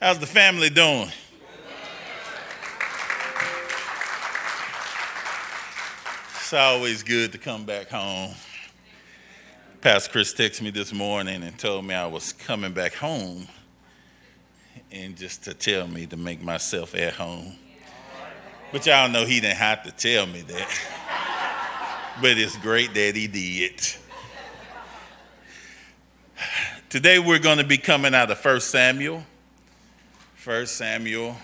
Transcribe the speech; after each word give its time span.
How's 0.00 0.18
the 0.18 0.26
family 0.26 0.68
doing? 0.68 1.10
It's 6.34 6.52
always 6.52 7.02
good 7.02 7.32
to 7.32 7.38
come 7.38 7.64
back 7.64 7.88
home. 7.88 8.34
Pastor 9.80 10.10
Chris 10.12 10.34
texted 10.34 10.60
me 10.60 10.70
this 10.70 10.92
morning 10.92 11.42
and 11.42 11.58
told 11.58 11.86
me 11.86 11.94
I 11.94 12.06
was 12.06 12.34
coming 12.34 12.72
back 12.72 12.92
home 12.92 13.48
and 14.92 15.16
just 15.16 15.44
to 15.44 15.54
tell 15.54 15.88
me 15.88 16.04
to 16.06 16.16
make 16.18 16.42
myself 16.42 16.94
at 16.94 17.14
home. 17.14 17.56
But 18.72 18.84
y'all 18.84 19.08
know 19.08 19.24
he 19.24 19.40
didn't 19.40 19.56
have 19.56 19.82
to 19.84 19.92
tell 19.92 20.26
me 20.26 20.42
that. 20.42 22.16
but 22.20 22.36
it's 22.36 22.58
great 22.58 22.92
that 22.92 23.16
he 23.16 23.28
did. 23.28 23.80
Today 26.90 27.18
we're 27.18 27.38
going 27.38 27.58
to 27.58 27.66
be 27.66 27.78
coming 27.78 28.14
out 28.14 28.30
of 28.30 28.44
1 28.44 28.60
Samuel. 28.60 29.24
1 30.46 30.64
Samuel 30.66 31.36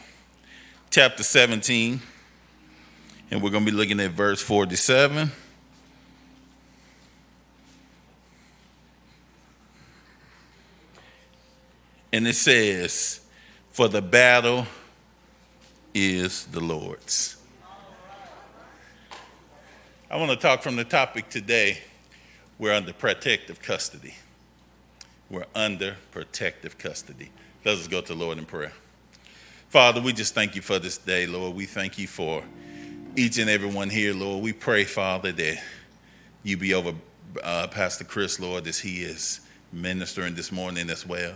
chapter 0.88 1.24
17. 1.24 2.00
And 3.32 3.42
we're 3.42 3.50
going 3.50 3.64
to 3.64 3.70
be 3.72 3.76
looking 3.76 3.98
at 3.98 4.12
verse 4.12 4.40
47. 4.40 5.28
And 12.12 12.28
it 12.28 12.36
says, 12.36 13.22
For 13.72 13.88
the 13.88 14.00
battle 14.00 14.68
is 15.92 16.44
the 16.46 16.60
Lord's. 16.60 17.38
I 20.08 20.16
want 20.16 20.30
to 20.30 20.36
talk 20.36 20.62
from 20.62 20.76
the 20.76 20.84
topic 20.84 21.28
today. 21.28 21.78
We're 22.56 22.72
under 22.72 22.92
protective 22.92 23.60
custody. 23.60 24.14
We're 25.28 25.46
under 25.56 25.96
protective 26.12 26.78
custody. 26.78 27.30
Let 27.64 27.78
us 27.78 27.88
go 27.88 28.00
to 28.00 28.06
the 28.06 28.14
Lord 28.14 28.38
in 28.38 28.44
prayer. 28.44 28.72
Father, 29.72 30.02
we 30.02 30.12
just 30.12 30.34
thank 30.34 30.54
you 30.54 30.60
for 30.60 30.78
this 30.78 30.98
day, 30.98 31.24
Lord. 31.24 31.56
We 31.56 31.64
thank 31.64 31.98
you 31.98 32.06
for 32.06 32.44
each 33.16 33.38
and 33.38 33.48
every 33.48 33.70
one 33.70 33.88
here, 33.88 34.12
Lord. 34.12 34.44
We 34.44 34.52
pray, 34.52 34.84
Father, 34.84 35.32
that 35.32 35.62
you 36.42 36.58
be 36.58 36.74
over 36.74 36.92
uh, 37.42 37.68
Pastor 37.68 38.04
Chris, 38.04 38.38
Lord, 38.38 38.66
as 38.66 38.78
he 38.78 39.02
is 39.02 39.40
ministering 39.72 40.34
this 40.34 40.52
morning 40.52 40.90
as 40.90 41.06
well. 41.06 41.32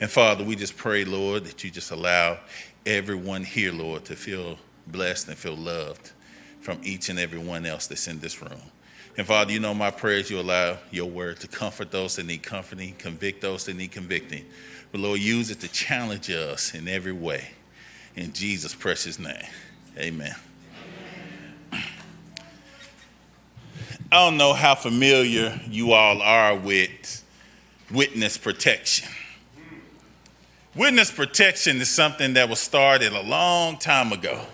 And 0.00 0.10
Father, 0.10 0.44
we 0.44 0.54
just 0.54 0.76
pray, 0.76 1.06
Lord, 1.06 1.46
that 1.46 1.64
you 1.64 1.70
just 1.70 1.90
allow 1.90 2.36
everyone 2.84 3.42
here, 3.42 3.72
Lord, 3.72 4.04
to 4.04 4.16
feel 4.16 4.58
blessed 4.88 5.28
and 5.28 5.38
feel 5.38 5.56
loved 5.56 6.12
from 6.60 6.80
each 6.82 7.08
and 7.08 7.18
every 7.18 7.38
one 7.38 7.64
else 7.64 7.86
that's 7.86 8.06
in 8.06 8.18
this 8.18 8.42
room. 8.42 8.60
And 9.16 9.26
Father, 9.26 9.50
you 9.50 9.60
know 9.60 9.72
my 9.72 9.92
prayers, 9.92 10.28
you 10.28 10.38
allow 10.38 10.76
your 10.90 11.08
word 11.08 11.40
to 11.40 11.48
comfort 11.48 11.90
those 11.90 12.16
that 12.16 12.26
need 12.26 12.42
comforting, 12.42 12.96
convict 12.98 13.40
those 13.40 13.64
that 13.64 13.76
need 13.76 13.92
convicting. 13.92 14.44
But 14.92 15.00
Lord, 15.00 15.20
use 15.20 15.50
it 15.50 15.60
to 15.60 15.68
challenge 15.68 16.28
us 16.28 16.74
in 16.74 16.86
every 16.86 17.12
way. 17.12 17.52
In 18.18 18.32
Jesus' 18.32 18.74
precious 18.74 19.16
name, 19.20 19.46
amen. 19.96 20.34
I 21.70 21.84
don't 24.10 24.36
know 24.36 24.54
how 24.54 24.74
familiar 24.74 25.60
you 25.70 25.92
all 25.92 26.20
are 26.20 26.56
with 26.56 27.24
witness 27.92 28.36
protection. 28.36 29.08
Witness 30.74 31.12
protection 31.12 31.76
is 31.76 31.88
something 31.88 32.34
that 32.34 32.48
was 32.48 32.58
started 32.58 33.12
a 33.12 33.22
long 33.22 33.78
time 33.78 34.10
ago, 34.10 34.44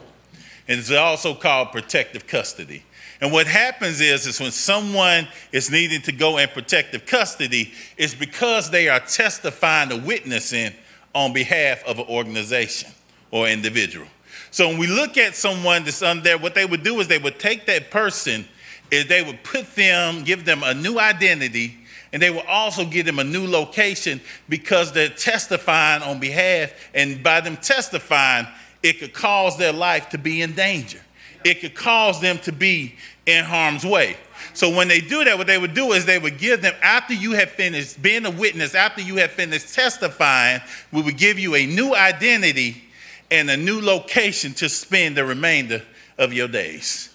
and 0.68 0.78
it's 0.78 0.90
also 0.90 1.32
called 1.32 1.72
protective 1.72 2.26
custody. 2.26 2.84
And 3.22 3.32
what 3.32 3.46
happens 3.46 4.02
is, 4.02 4.26
is 4.26 4.40
when 4.40 4.50
someone 4.50 5.26
is 5.52 5.70
needing 5.70 6.02
to 6.02 6.12
go 6.12 6.36
in 6.36 6.50
protective 6.50 7.06
custody, 7.06 7.72
it's 7.96 8.14
because 8.14 8.70
they 8.70 8.90
are 8.90 9.00
testifying 9.00 9.90
or 9.90 10.00
witnessing 10.00 10.74
on 11.14 11.32
behalf 11.32 11.82
of 11.84 11.98
an 11.98 12.04
organization 12.10 12.90
or 13.34 13.48
individual. 13.48 14.06
So 14.52 14.68
when 14.68 14.78
we 14.78 14.86
look 14.86 15.18
at 15.18 15.34
someone 15.34 15.82
that's 15.82 16.02
under 16.02 16.22
there, 16.22 16.38
what 16.38 16.54
they 16.54 16.64
would 16.64 16.84
do 16.84 17.00
is 17.00 17.08
they 17.08 17.18
would 17.18 17.40
take 17.40 17.66
that 17.66 17.90
person 17.90 18.46
is 18.92 19.08
they 19.08 19.24
would 19.24 19.42
put 19.42 19.74
them, 19.74 20.22
give 20.22 20.44
them 20.44 20.62
a 20.62 20.72
new 20.72 21.00
identity, 21.00 21.76
and 22.12 22.22
they 22.22 22.30
will 22.30 22.44
also 22.46 22.84
give 22.84 23.06
them 23.06 23.18
a 23.18 23.24
new 23.24 23.44
location 23.44 24.20
because 24.48 24.92
they're 24.92 25.08
testifying 25.08 26.00
on 26.04 26.20
behalf, 26.20 26.70
and 26.94 27.24
by 27.24 27.40
them 27.40 27.56
testifying, 27.56 28.46
it 28.84 29.00
could 29.00 29.12
cause 29.12 29.58
their 29.58 29.72
life 29.72 30.10
to 30.10 30.18
be 30.18 30.40
in 30.40 30.52
danger. 30.52 31.00
It 31.44 31.60
could 31.60 31.74
cause 31.74 32.20
them 32.20 32.38
to 32.40 32.52
be 32.52 32.94
in 33.26 33.44
harm's 33.44 33.84
way. 33.84 34.16
So 34.52 34.70
when 34.70 34.86
they 34.86 35.00
do 35.00 35.24
that, 35.24 35.36
what 35.36 35.48
they 35.48 35.58
would 35.58 35.74
do 35.74 35.92
is 35.92 36.06
they 36.06 36.20
would 36.20 36.38
give 36.38 36.62
them, 36.62 36.74
after 36.82 37.14
you 37.14 37.32
have 37.32 37.50
finished 37.50 38.00
being 38.00 38.26
a 38.26 38.30
witness, 38.30 38.76
after 38.76 39.02
you 39.02 39.16
have 39.16 39.32
finished 39.32 39.74
testifying, 39.74 40.60
we 40.92 41.02
would 41.02 41.16
give 41.16 41.36
you 41.36 41.56
a 41.56 41.66
new 41.66 41.96
identity 41.96 42.82
and 43.30 43.50
a 43.50 43.56
new 43.56 43.80
location 43.80 44.52
to 44.54 44.68
spend 44.68 45.16
the 45.16 45.24
remainder 45.24 45.82
of 46.18 46.32
your 46.32 46.48
days 46.48 47.14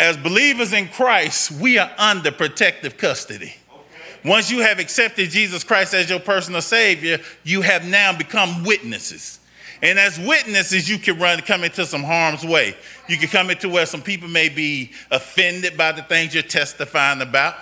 as 0.00 0.16
believers 0.16 0.72
in 0.72 0.88
Christ, 0.88 1.50
we 1.50 1.78
are 1.78 1.90
under 1.98 2.30
protective 2.30 2.96
custody. 2.96 3.54
Once 4.24 4.50
you 4.50 4.60
have 4.60 4.78
accepted 4.78 5.30
Jesus 5.30 5.64
Christ 5.64 5.94
as 5.94 6.10
your 6.10 6.20
personal 6.20 6.60
Savior, 6.60 7.18
you 7.44 7.62
have 7.62 7.86
now 7.86 8.16
become 8.16 8.64
witnesses. 8.64 9.40
And 9.80 9.98
as 9.98 10.18
witnesses, 10.18 10.88
you 10.88 10.98
can 10.98 11.18
run, 11.18 11.40
come 11.40 11.62
into 11.62 11.86
some 11.86 12.02
harm's 12.02 12.44
way. 12.44 12.76
You 13.08 13.16
can 13.16 13.28
come 13.28 13.50
into 13.50 13.68
where 13.68 13.86
some 13.86 14.02
people 14.02 14.28
may 14.28 14.48
be 14.48 14.92
offended 15.10 15.76
by 15.76 15.92
the 15.92 16.02
things 16.02 16.34
you're 16.34 16.42
testifying 16.42 17.22
about. 17.22 17.54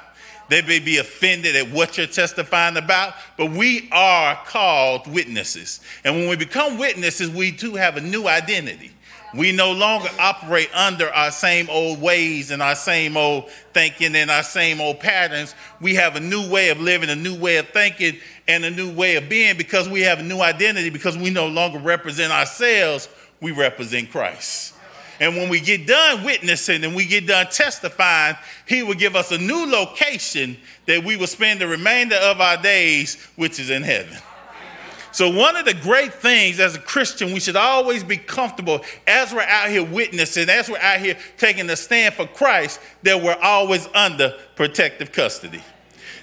They 0.49 0.63
may 0.63 0.79
be 0.79 0.99
offended 0.99 1.57
at 1.57 1.71
what 1.71 1.99
you're 1.99 2.07
testifying 2.07 2.77
about, 2.77 3.15
but 3.37 3.51
we 3.51 3.89
are 3.91 4.37
called 4.47 5.07
witnesses. 5.13 5.81
And 6.05 6.15
when 6.15 6.29
we 6.29 6.37
become 6.37 6.79
witnesses, 6.79 7.31
we 7.31 7.53
too 7.53 7.75
have 7.75 7.97
a 7.97 8.01
new 8.01 8.29
identity. 8.29 8.93
We 9.35 9.53
no 9.53 9.73
longer 9.73 10.09
operate 10.19 10.71
under 10.73 11.11
our 11.11 11.31
same 11.31 11.69
old 11.69 12.01
ways 12.01 12.51
and 12.51 12.63
our 12.63 12.77
same 12.77 13.17
old 13.17 13.51
thinking 13.75 14.15
and 14.15 14.31
our 14.31 14.45
same 14.45 14.81
old 14.81 15.01
patterns. 15.01 15.55
We 15.81 15.95
have 15.97 16.17
a 16.17 16.21
new 16.21 16.49
way 16.49 16.71
of 16.71 16.81
living, 16.81 17.11
a 17.11 17.17
new 17.17 17.39
way 17.39 17.57
of 17.57 17.69
thinking, 17.69 18.19
and 18.47 18.65
a 18.65 18.71
new 18.71 18.91
way 18.91 19.17
of 19.17 19.29
being 19.29 19.57
because 19.57 19.89
we 19.89 20.03
have 20.03 20.21
a 20.21 20.23
new 20.23 20.41
identity 20.41 20.91
because 20.91 21.19
we 21.19 21.31
no 21.31 21.49
longer 21.49 21.79
represent 21.79 22.33
ourselves, 22.33 23.09
we 23.41 23.51
represent 23.51 24.11
Christ. 24.11 24.76
And 25.21 25.37
when 25.37 25.49
we 25.49 25.61
get 25.61 25.87
done 25.87 26.25
witnessing 26.25 26.85
and 26.85 26.95
we 26.95 27.07
get 27.07 27.27
done 27.27 27.47
testifying, 27.51 28.37
He 28.67 28.83
will 28.83 28.95
give 28.95 29.17
us 29.17 29.33
a 29.33 29.39
new 29.39 29.67
location 29.67 30.57
that 30.87 31.05
we 31.05 31.17
will 31.17 31.27
spend 31.27 31.61
the 31.61 31.67
remainder 31.67 32.17
of 32.17 32.41
our 32.41 32.61
days, 32.61 33.17
which 33.37 33.59
is 33.59 33.71
in 33.71 33.83
heaven. 33.83 34.17
So, 35.17 35.31
one 35.31 35.57
of 35.57 35.65
the 35.65 35.73
great 35.73 36.13
things 36.13 36.61
as 36.61 36.77
a 36.77 36.79
Christian, 36.79 37.33
we 37.33 37.41
should 37.41 37.57
always 37.57 38.05
be 38.05 38.19
comfortable 38.19 38.83
as 39.07 39.33
we're 39.33 39.41
out 39.41 39.71
here 39.71 39.83
witnessing, 39.83 40.51
as 40.51 40.69
we're 40.69 40.77
out 40.77 41.01
here 41.01 41.17
taking 41.39 41.71
a 41.71 41.77
stand 41.77 42.15
for 42.15 42.27
Christ, 42.27 42.81
that 43.03 43.23
we're 43.23 43.39
always 43.41 43.89
under 43.95 44.35
protective 44.57 45.13
custody. 45.13 45.63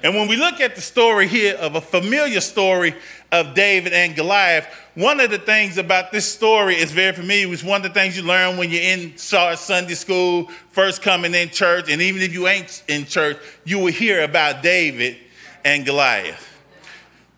And 0.03 0.13
when 0.15 0.27
we 0.27 0.35
look 0.35 0.59
at 0.59 0.75
the 0.75 0.81
story 0.81 1.29
here 1.29 1.55
of 1.55 1.75
a 1.75 1.81
familiar 1.81 2.41
story 2.41 2.93
of 3.31 3.53
David 3.53 3.93
and 3.93 4.13
Goliath, 4.13 4.67
one 4.95 5.21
of 5.21 5.31
the 5.31 5.37
things 5.37 5.77
about 5.77 6.11
this 6.11 6.29
story 6.29 6.75
is 6.75 6.91
very 6.91 7.13
familiar. 7.13 7.53
It's 7.53 7.63
one 7.63 7.85
of 7.85 7.93
the 7.93 7.97
things 7.97 8.17
you 8.17 8.23
learn 8.23 8.57
when 8.57 8.69
you're 8.69 8.83
in 8.83 9.17
Sunday 9.17 9.93
school, 9.93 10.49
first 10.71 11.01
coming 11.01 11.33
in 11.33 11.49
church, 11.49 11.89
and 11.89 12.01
even 12.01 12.21
if 12.21 12.33
you 12.33 12.49
ain't 12.49 12.83
in 12.89 13.05
church, 13.05 13.37
you 13.63 13.79
will 13.79 13.93
hear 13.93 14.23
about 14.23 14.61
David 14.61 15.15
and 15.63 15.85
Goliath. 15.85 16.49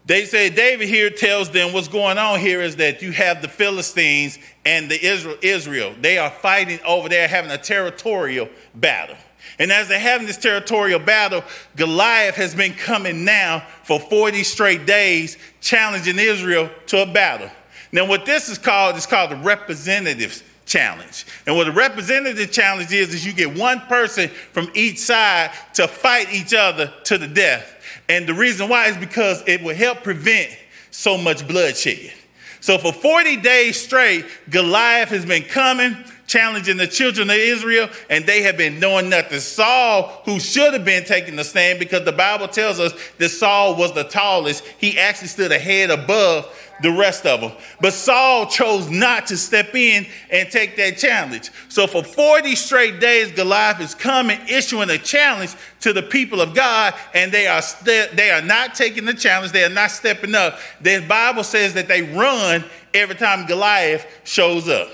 They 0.08 0.26
say 0.26 0.50
David 0.50 0.88
here 0.88 1.12
tells 1.12 1.52
them 1.52 1.72
what's 1.72 1.88
going 1.88 2.18
on 2.18 2.40
here 2.40 2.62
is 2.62 2.78
that 2.78 3.02
you 3.02 3.12
have 3.12 3.44
the 3.44 3.48
Philistines 3.48 4.40
and 4.66 4.90
the 4.90 5.04
Israel, 5.04 5.38
Israel. 5.44 5.96
They 6.02 6.18
are 6.18 6.32
fighting 6.32 6.80
over 6.86 7.10
there, 7.10 7.28
having 7.28 7.52
a 7.52 7.58
territorial 7.60 8.50
battle. 8.74 9.18
And 9.60 9.72
as 9.72 9.88
they're 9.88 10.00
having 10.00 10.28
this 10.28 10.38
territorial 10.38 11.00
battle, 11.00 11.44
Goliath 11.76 12.36
has 12.36 12.54
been 12.54 12.74
coming 12.74 13.24
now 13.24 13.66
for 13.84 14.00
40 14.00 14.44
straight 14.44 14.86
days, 14.86 15.38
challenging 15.62 16.20
Israel 16.20 16.70
to 16.88 17.04
a 17.04 17.06
battle. 17.06 17.50
Now, 17.92 18.06
what 18.06 18.26
this 18.26 18.50
is 18.50 18.58
called 18.58 18.98
is 18.98 19.06
called 19.06 19.32
the 19.32 19.38
representatives 19.38 20.44
challenge. 20.66 21.26
And 21.46 21.56
what 21.56 21.68
a 21.68 21.72
representative 21.72 22.52
challenge 22.52 22.92
is, 22.92 23.14
is 23.14 23.26
you 23.26 23.34
get 23.34 23.58
one 23.58 23.80
person 23.82 24.30
from 24.30 24.70
each 24.74 25.00
side 25.00 25.52
to 25.76 25.88
fight 25.88 26.34
each 26.34 26.54
other 26.54 26.92
to 27.06 27.18
the 27.18 27.28
death. 27.28 27.72
And 28.10 28.28
the 28.28 28.34
reason 28.34 28.68
why 28.68 28.88
is 28.88 28.98
because 28.98 29.44
it 29.48 29.64
will 29.64 29.76
help 29.76 30.04
prevent 30.04 30.52
so 30.92 31.18
much 31.18 31.48
bloodshed. 31.48 32.12
So 32.60 32.78
for 32.78 32.92
40 32.92 33.38
days 33.38 33.80
straight, 33.80 34.26
Goliath 34.50 35.10
has 35.10 35.26
been 35.26 35.44
coming, 35.44 35.96
challenging 36.28 36.78
the 36.78 36.88
children 36.88 37.30
of 37.30 37.36
Israel, 37.36 37.90
and 38.10 38.26
they 38.26 38.42
have 38.44 38.58
been 38.58 38.80
doing 38.80 39.10
nothing. 39.10 39.40
Saul, 39.40 40.22
who 40.26 40.40
should 40.40 40.74
have 40.74 40.86
been 40.86 41.04
taking 41.06 41.36
the 41.36 41.44
stand 41.44 41.80
because 41.80 42.04
the 42.04 42.12
Bible 42.12 42.48
tells 42.48 42.80
us 42.80 42.94
that 43.18 43.30
Saul 43.30 43.76
was 43.76 43.94
the 43.94 44.04
tallest, 44.04 44.64
he 44.80 44.98
actually 44.98 45.28
stood 45.28 45.52
a 45.52 45.60
head 45.60 45.92
above 45.92 46.52
the 46.82 46.92
rest 46.92 47.26
of 47.26 47.42
them. 47.42 47.52
But 47.80 47.94
Saul 47.94 48.48
chose 48.48 48.90
not 48.90 49.28
to 49.28 49.38
step 49.38 49.74
in 49.76 50.06
and 50.30 50.50
take 50.52 50.76
that 50.78 50.98
challenge. 50.98 51.50
So 51.70 51.88
for 51.88 52.04
40 52.04 52.56
straight 52.56 53.00
days, 53.00 53.32
Goliath 53.32 53.80
is 53.80 53.96
coming, 53.96 54.40
issuing 54.50 54.90
a 54.90 54.98
challenge 54.98 55.56
to 55.82 55.94
the 55.94 56.04
people 56.04 56.42
of 56.42 56.54
God, 56.54 56.94
and 57.14 57.32
they 57.32 57.48
are 57.48 57.62
st- 57.62 58.16
they 58.16 58.32
are 58.32 58.42
not 58.42 58.76
taking 58.76 59.06
the 59.06 59.14
challenge. 59.14 59.52
They 59.52 59.64
are 59.64 59.70
not 59.70 59.92
stepping 59.92 60.36
up. 60.36 60.60
The 60.82 61.06
Bible 61.08 61.44
says 61.44 61.74
that 61.76 61.88
they 61.88 62.02
run 62.02 62.66
every 62.94 63.16
time 63.16 63.46
Goliath 63.46 64.06
shows 64.24 64.68
up. 64.68 64.90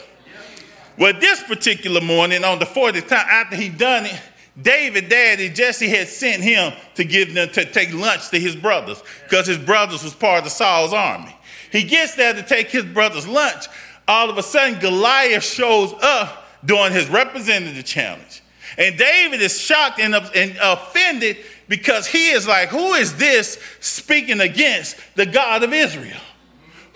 Well, 1.01 1.13
this 1.13 1.41
particular 1.41 1.99
morning, 1.99 2.43
on 2.43 2.59
the 2.59 2.65
40th 2.65 3.07
time 3.07 3.25
after 3.27 3.55
he 3.55 3.69
done 3.69 4.05
it, 4.05 4.21
David, 4.61 5.09
daddy, 5.09 5.49
Jesse 5.49 5.87
had 5.89 6.07
sent 6.07 6.43
him 6.43 6.73
to 6.93 7.03
give 7.03 7.33
them 7.33 7.49
to 7.53 7.65
take 7.65 7.91
lunch 7.91 8.29
to 8.29 8.39
his 8.39 8.55
brothers 8.55 9.01
because 9.23 9.47
his 9.47 9.57
brothers 9.57 10.03
was 10.03 10.13
part 10.13 10.45
of 10.45 10.51
Saul's 10.51 10.93
army. 10.93 11.35
He 11.71 11.81
gets 11.85 12.13
there 12.13 12.35
to 12.35 12.43
take 12.43 12.69
his 12.69 12.85
brother's 12.85 13.27
lunch. 13.27 13.65
All 14.07 14.29
of 14.29 14.37
a 14.37 14.43
sudden, 14.43 14.77
Goliath 14.77 15.43
shows 15.43 15.91
up 16.03 16.45
during 16.63 16.93
his 16.93 17.09
representative 17.09 17.83
challenge. 17.83 18.43
And 18.77 18.95
David 18.95 19.41
is 19.41 19.59
shocked 19.59 19.99
and, 19.99 20.13
and 20.13 20.55
offended 20.61 21.37
because 21.67 22.05
he 22.05 22.29
is 22.29 22.47
like, 22.47 22.69
Who 22.69 22.93
is 22.93 23.17
this 23.17 23.57
speaking 23.79 24.39
against 24.39 24.97
the 25.15 25.25
God 25.25 25.63
of 25.63 25.73
Israel? 25.73 26.21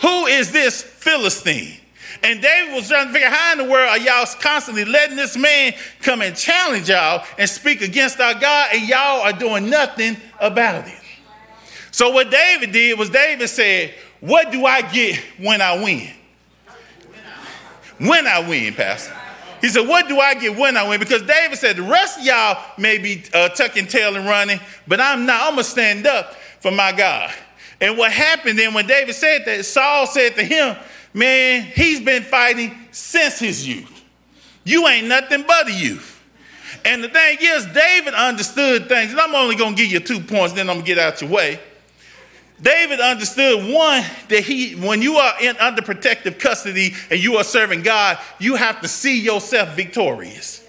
Who 0.01 0.27
is 0.27 0.51
this 0.51 0.83
Philistine? 0.83 1.79
And 2.23 2.41
David 2.41 2.73
was 2.73 2.87
trying 2.87 3.07
to 3.07 3.13
figure 3.13 3.29
how 3.29 3.51
in 3.53 3.57
the 3.59 3.65
world 3.65 3.89
are 3.89 3.97
y'all 3.97 4.25
constantly 4.39 4.85
letting 4.85 5.15
this 5.15 5.37
man 5.37 5.73
come 6.01 6.21
and 6.21 6.35
challenge 6.35 6.89
y'all 6.89 7.25
and 7.37 7.49
speak 7.49 7.81
against 7.81 8.19
our 8.19 8.33
God, 8.33 8.69
and 8.73 8.87
y'all 8.87 9.21
are 9.21 9.33
doing 9.33 9.69
nothing 9.69 10.17
about 10.39 10.87
it. 10.87 10.99
So 11.91 12.09
what 12.09 12.29
David 12.29 12.71
did 12.71 12.99
was 12.99 13.09
David 13.09 13.47
said, 13.47 13.93
What 14.19 14.51
do 14.51 14.65
I 14.65 14.81
get 14.81 15.17
when 15.37 15.61
I 15.61 15.81
win? 15.81 16.09
When 17.97 18.27
I 18.27 18.47
win, 18.47 18.73
Pastor. 18.73 19.15
He 19.61 19.69
said, 19.69 19.87
What 19.87 20.07
do 20.07 20.19
I 20.19 20.35
get 20.35 20.57
when 20.57 20.77
I 20.77 20.87
win? 20.87 20.99
Because 20.99 21.21
David 21.21 21.57
said, 21.57 21.77
The 21.77 21.83
rest 21.83 22.19
of 22.19 22.25
y'all 22.25 22.61
may 22.77 22.97
be 22.97 23.23
uh, 23.33 23.49
tucking 23.49 23.87
tail 23.87 24.15
and 24.15 24.25
running, 24.25 24.59
but 24.87 24.99
I'm 24.99 25.25
not. 25.25 25.41
I'm 25.43 25.53
going 25.53 25.63
to 25.63 25.69
stand 25.69 26.05
up 26.05 26.35
for 26.59 26.71
my 26.71 26.91
God. 26.91 27.33
And 27.81 27.97
what 27.97 28.11
happened 28.11 28.57
then 28.57 28.73
when 28.73 28.87
David 28.87 29.15
said 29.15 29.43
that, 29.45 29.65
Saul 29.65 30.07
said 30.07 30.35
to 30.35 30.43
him, 30.43 30.75
Man, 31.15 31.63
he's 31.63 32.01
been 32.01 32.23
fighting 32.23 32.77
since 32.91 33.39
his 33.39 33.65
youth. 33.65 34.03
You 34.65 34.85
ain't 34.85 35.07
nothing 35.07 35.45
but 35.47 35.69
a 35.69 35.71
youth. 35.71 36.11
And 36.83 37.01
the 37.01 37.07
thing 37.07 37.37
is, 37.39 37.65
David 37.67 38.13
understood 38.13 38.89
things. 38.89 39.11
And 39.11 39.19
I'm 39.21 39.33
only 39.33 39.55
going 39.55 39.75
to 39.75 39.81
give 39.81 39.89
you 39.89 40.01
two 40.01 40.19
points, 40.19 40.53
then 40.53 40.69
I'm 40.69 40.75
going 40.75 40.85
to 40.85 40.93
get 40.93 40.99
out 40.99 41.21
your 41.21 41.29
way. 41.29 41.61
David 42.61 42.99
understood 42.99 43.73
one 43.73 44.03
that 44.27 44.43
he, 44.43 44.73
when 44.75 45.01
you 45.01 45.15
are 45.15 45.33
in 45.41 45.55
under 45.57 45.81
protective 45.81 46.37
custody 46.37 46.93
and 47.09 47.23
you 47.23 47.37
are 47.37 47.45
serving 47.45 47.83
God, 47.83 48.17
you 48.39 48.55
have 48.55 48.81
to 48.81 48.89
see 48.89 49.21
yourself 49.21 49.73
victorious. 49.73 50.67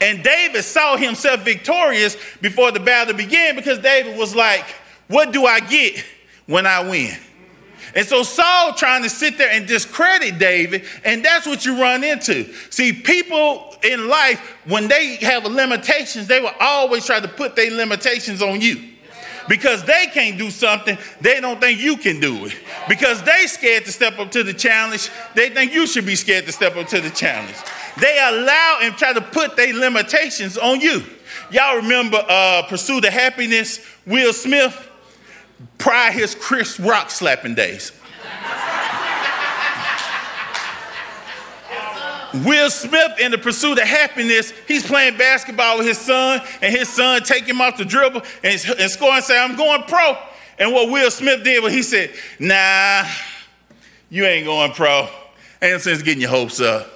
And 0.00 0.22
David 0.22 0.62
saw 0.62 0.96
himself 0.96 1.40
victorious 1.40 2.16
before 2.40 2.70
the 2.70 2.80
battle 2.80 3.14
began 3.14 3.56
because 3.56 3.80
David 3.80 4.16
was 4.16 4.32
like, 4.36 4.64
What 5.08 5.32
do 5.32 5.44
I 5.44 5.58
get 5.58 6.04
when 6.46 6.66
I 6.66 6.88
win? 6.88 7.16
And 7.94 8.06
so 8.06 8.22
Saul 8.22 8.74
trying 8.74 9.02
to 9.02 9.10
sit 9.10 9.38
there 9.38 9.50
and 9.50 9.66
discredit 9.66 10.38
David, 10.38 10.84
and 11.04 11.24
that's 11.24 11.46
what 11.46 11.64
you 11.64 11.80
run 11.80 12.04
into. 12.04 12.52
See, 12.70 12.92
people 12.92 13.76
in 13.82 14.08
life, 14.08 14.40
when 14.66 14.88
they 14.88 15.16
have 15.16 15.44
limitations, 15.44 16.26
they 16.26 16.40
will 16.40 16.54
always 16.60 17.06
try 17.06 17.20
to 17.20 17.28
put 17.28 17.56
their 17.56 17.70
limitations 17.70 18.42
on 18.42 18.60
you. 18.60 18.84
Because 19.48 19.82
they 19.84 20.08
can't 20.12 20.36
do 20.36 20.50
something, 20.50 20.98
they 21.22 21.40
don't 21.40 21.58
think 21.58 21.80
you 21.80 21.96
can 21.96 22.20
do 22.20 22.44
it. 22.44 22.56
Because 22.86 23.22
they 23.22 23.46
scared 23.46 23.86
to 23.86 23.92
step 23.92 24.18
up 24.18 24.30
to 24.32 24.42
the 24.42 24.52
challenge, 24.52 25.10
they 25.34 25.48
think 25.48 25.72
you 25.72 25.86
should 25.86 26.04
be 26.04 26.16
scared 26.16 26.44
to 26.44 26.52
step 26.52 26.76
up 26.76 26.86
to 26.88 27.00
the 27.00 27.08
challenge. 27.08 27.56
They 27.98 28.18
allow 28.18 28.80
and 28.82 28.94
try 28.96 29.14
to 29.14 29.22
put 29.22 29.56
their 29.56 29.72
limitations 29.72 30.58
on 30.58 30.80
you. 30.80 31.02
Y'all 31.50 31.76
remember 31.76 32.22
uh, 32.28 32.62
Pursuit 32.68 33.06
of 33.06 33.12
Happiness, 33.12 33.80
Will 34.06 34.34
Smith? 34.34 34.87
Prior 35.78 36.12
his 36.12 36.34
Chris 36.34 36.78
Rock 36.78 37.10
slapping 37.10 37.54
days. 37.54 37.92
Will 42.44 42.70
Smith 42.70 43.18
in 43.20 43.30
the 43.30 43.38
pursuit 43.38 43.78
of 43.78 43.84
happiness, 43.84 44.52
he's 44.66 44.86
playing 44.86 45.16
basketball 45.16 45.78
with 45.78 45.86
his 45.86 45.98
son, 45.98 46.40
and 46.60 46.74
his 46.74 46.88
son 46.88 47.22
take 47.22 47.44
him 47.44 47.60
off 47.60 47.78
the 47.78 47.84
dribble 47.84 48.22
and, 48.42 48.64
and 48.78 48.90
score 48.90 49.12
and 49.12 49.24
say, 49.24 49.38
I'm 49.38 49.56
going 49.56 49.82
pro. 49.84 50.16
And 50.58 50.72
what 50.72 50.90
Will 50.90 51.10
Smith 51.10 51.42
did 51.42 51.62
was 51.62 51.72
he 51.72 51.82
said, 51.82 52.12
Nah, 52.38 53.04
you 54.10 54.24
ain't 54.24 54.46
going 54.46 54.72
pro. 54.72 55.08
Ain't 55.62 55.80
sense 55.80 56.02
getting 56.02 56.20
your 56.20 56.30
hopes 56.30 56.60
up. 56.60 56.86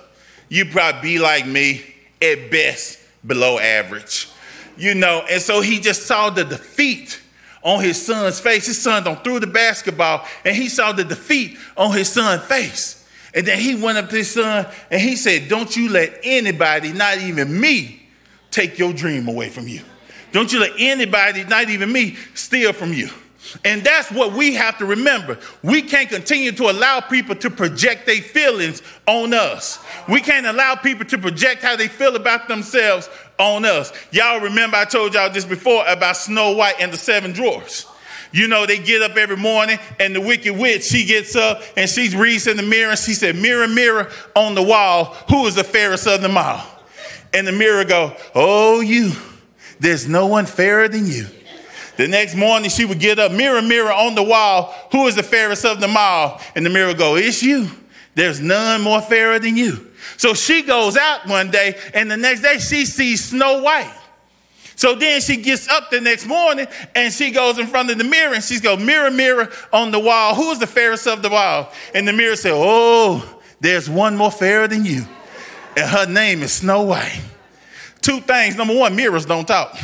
You 0.48 0.66
probably 0.66 1.00
be 1.00 1.18
like 1.18 1.46
me, 1.46 1.82
at 2.20 2.50
best, 2.50 2.98
below 3.26 3.58
average. 3.58 4.28
You 4.76 4.94
know, 4.94 5.24
and 5.28 5.40
so 5.40 5.60
he 5.60 5.80
just 5.80 6.06
saw 6.06 6.30
the 6.30 6.44
defeat 6.44 7.20
on 7.62 7.82
his 7.82 8.04
son's 8.04 8.40
face. 8.40 8.66
His 8.66 8.80
son 8.80 9.04
threw 9.22 9.40
the 9.40 9.46
basketball 9.46 10.26
and 10.44 10.54
he 10.54 10.68
saw 10.68 10.92
the 10.92 11.04
defeat 11.04 11.58
on 11.76 11.92
his 11.96 12.08
son's 12.08 12.42
face. 12.42 12.98
And 13.34 13.46
then 13.46 13.58
he 13.58 13.74
went 13.76 13.98
up 13.98 14.10
to 14.10 14.16
his 14.16 14.32
son 14.32 14.66
and 14.90 15.00
he 15.00 15.16
said, 15.16 15.48
Don't 15.48 15.74
you 15.76 15.88
let 15.88 16.20
anybody, 16.22 16.92
not 16.92 17.18
even 17.18 17.58
me, 17.58 18.02
take 18.50 18.78
your 18.78 18.92
dream 18.92 19.28
away 19.28 19.48
from 19.48 19.68
you. 19.68 19.80
Don't 20.32 20.52
you 20.52 20.60
let 20.60 20.72
anybody, 20.78 21.44
not 21.44 21.68
even 21.68 21.92
me, 21.92 22.16
steal 22.34 22.72
from 22.72 22.92
you. 22.92 23.08
And 23.64 23.82
that's 23.84 24.10
what 24.10 24.32
we 24.32 24.54
have 24.54 24.78
to 24.78 24.86
remember. 24.86 25.38
We 25.62 25.82
can't 25.82 26.08
continue 26.08 26.52
to 26.52 26.70
allow 26.70 27.00
people 27.00 27.34
to 27.36 27.50
project 27.50 28.06
their 28.06 28.22
feelings 28.22 28.82
on 29.06 29.34
us. 29.34 29.84
We 30.08 30.20
can't 30.20 30.46
allow 30.46 30.74
people 30.76 31.04
to 31.06 31.18
project 31.18 31.62
how 31.62 31.76
they 31.76 31.88
feel 31.88 32.16
about 32.16 32.48
themselves 32.48 33.08
on 33.38 33.64
us. 33.64 33.92
Y'all 34.10 34.40
remember 34.40 34.76
I 34.76 34.84
told 34.84 35.14
y'all 35.14 35.30
this 35.30 35.44
before 35.44 35.84
about 35.86 36.16
Snow 36.16 36.52
White 36.52 36.76
and 36.80 36.92
the 36.92 36.96
seven 36.96 37.32
dwarfs. 37.32 37.86
You 38.32 38.48
know, 38.48 38.64
they 38.64 38.78
get 38.78 39.02
up 39.02 39.16
every 39.16 39.36
morning 39.36 39.78
and 40.00 40.14
the 40.16 40.20
wicked 40.20 40.56
witch, 40.56 40.84
she 40.84 41.04
gets 41.04 41.36
up 41.36 41.62
and 41.76 41.88
she 41.88 42.16
reads 42.16 42.46
in 42.46 42.56
the 42.56 42.62
mirror 42.62 42.90
and 42.90 42.98
she 42.98 43.12
said, 43.12 43.36
Mirror, 43.36 43.68
mirror 43.68 44.10
on 44.34 44.54
the 44.54 44.62
wall, 44.62 45.16
who 45.28 45.46
is 45.46 45.54
the 45.54 45.64
fairest 45.64 46.06
of 46.06 46.22
them 46.22 46.38
all? 46.38 46.64
And 47.34 47.46
the 47.46 47.52
mirror 47.52 47.84
go, 47.84 48.16
Oh, 48.34 48.80
you, 48.80 49.12
there's 49.80 50.08
no 50.08 50.26
one 50.26 50.46
fairer 50.46 50.88
than 50.88 51.06
you. 51.06 51.26
The 51.96 52.08
next 52.08 52.34
morning 52.34 52.70
she 52.70 52.84
would 52.84 52.98
get 52.98 53.18
up, 53.18 53.32
mirror, 53.32 53.60
mirror 53.60 53.92
on 53.92 54.14
the 54.14 54.22
wall, 54.22 54.74
who 54.92 55.06
is 55.06 55.14
the 55.14 55.22
fairest 55.22 55.64
of 55.64 55.80
them 55.80 55.94
all? 55.96 56.40
And 56.54 56.64
the 56.64 56.70
mirror 56.70 56.94
go, 56.94 57.16
It's 57.16 57.42
you. 57.42 57.70
There's 58.14 58.40
none 58.40 58.82
more 58.82 59.00
fairer 59.00 59.38
than 59.38 59.56
you. 59.56 59.90
So 60.16 60.34
she 60.34 60.62
goes 60.62 60.96
out 60.96 61.26
one 61.26 61.50
day, 61.50 61.78
and 61.94 62.10
the 62.10 62.16
next 62.16 62.42
day 62.42 62.58
she 62.58 62.84
sees 62.84 63.24
Snow 63.24 63.62
White. 63.62 63.92
So 64.76 64.94
then 64.94 65.20
she 65.20 65.36
gets 65.36 65.68
up 65.68 65.90
the 65.90 66.00
next 66.00 66.26
morning 66.26 66.66
and 66.94 67.12
she 67.12 67.30
goes 67.30 67.58
in 67.58 67.66
front 67.68 67.90
of 67.90 67.98
the 67.98 68.04
mirror 68.04 68.34
and 68.34 68.42
she's 68.42 68.60
go, 68.60 68.76
mirror, 68.76 69.10
mirror 69.10 69.48
on 69.72 69.90
the 69.90 70.00
wall. 70.00 70.34
Who 70.34 70.50
is 70.50 70.58
the 70.58 70.66
fairest 70.66 71.06
of 71.06 71.22
the 71.22 71.28
wall? 71.28 71.70
And 71.94 72.08
the 72.08 72.12
mirror 72.12 72.34
said, 72.36 72.52
Oh, 72.54 73.40
there's 73.60 73.88
one 73.88 74.16
more 74.16 74.30
fairer 74.30 74.66
than 74.66 74.84
you. 74.84 75.06
And 75.76 75.88
her 75.88 76.06
name 76.06 76.42
is 76.42 76.52
Snow 76.54 76.82
White. 76.82 77.20
Two 78.00 78.20
things. 78.20 78.56
Number 78.56 78.76
one, 78.76 78.96
mirrors 78.96 79.24
don't 79.24 79.46
talk. 79.46 79.78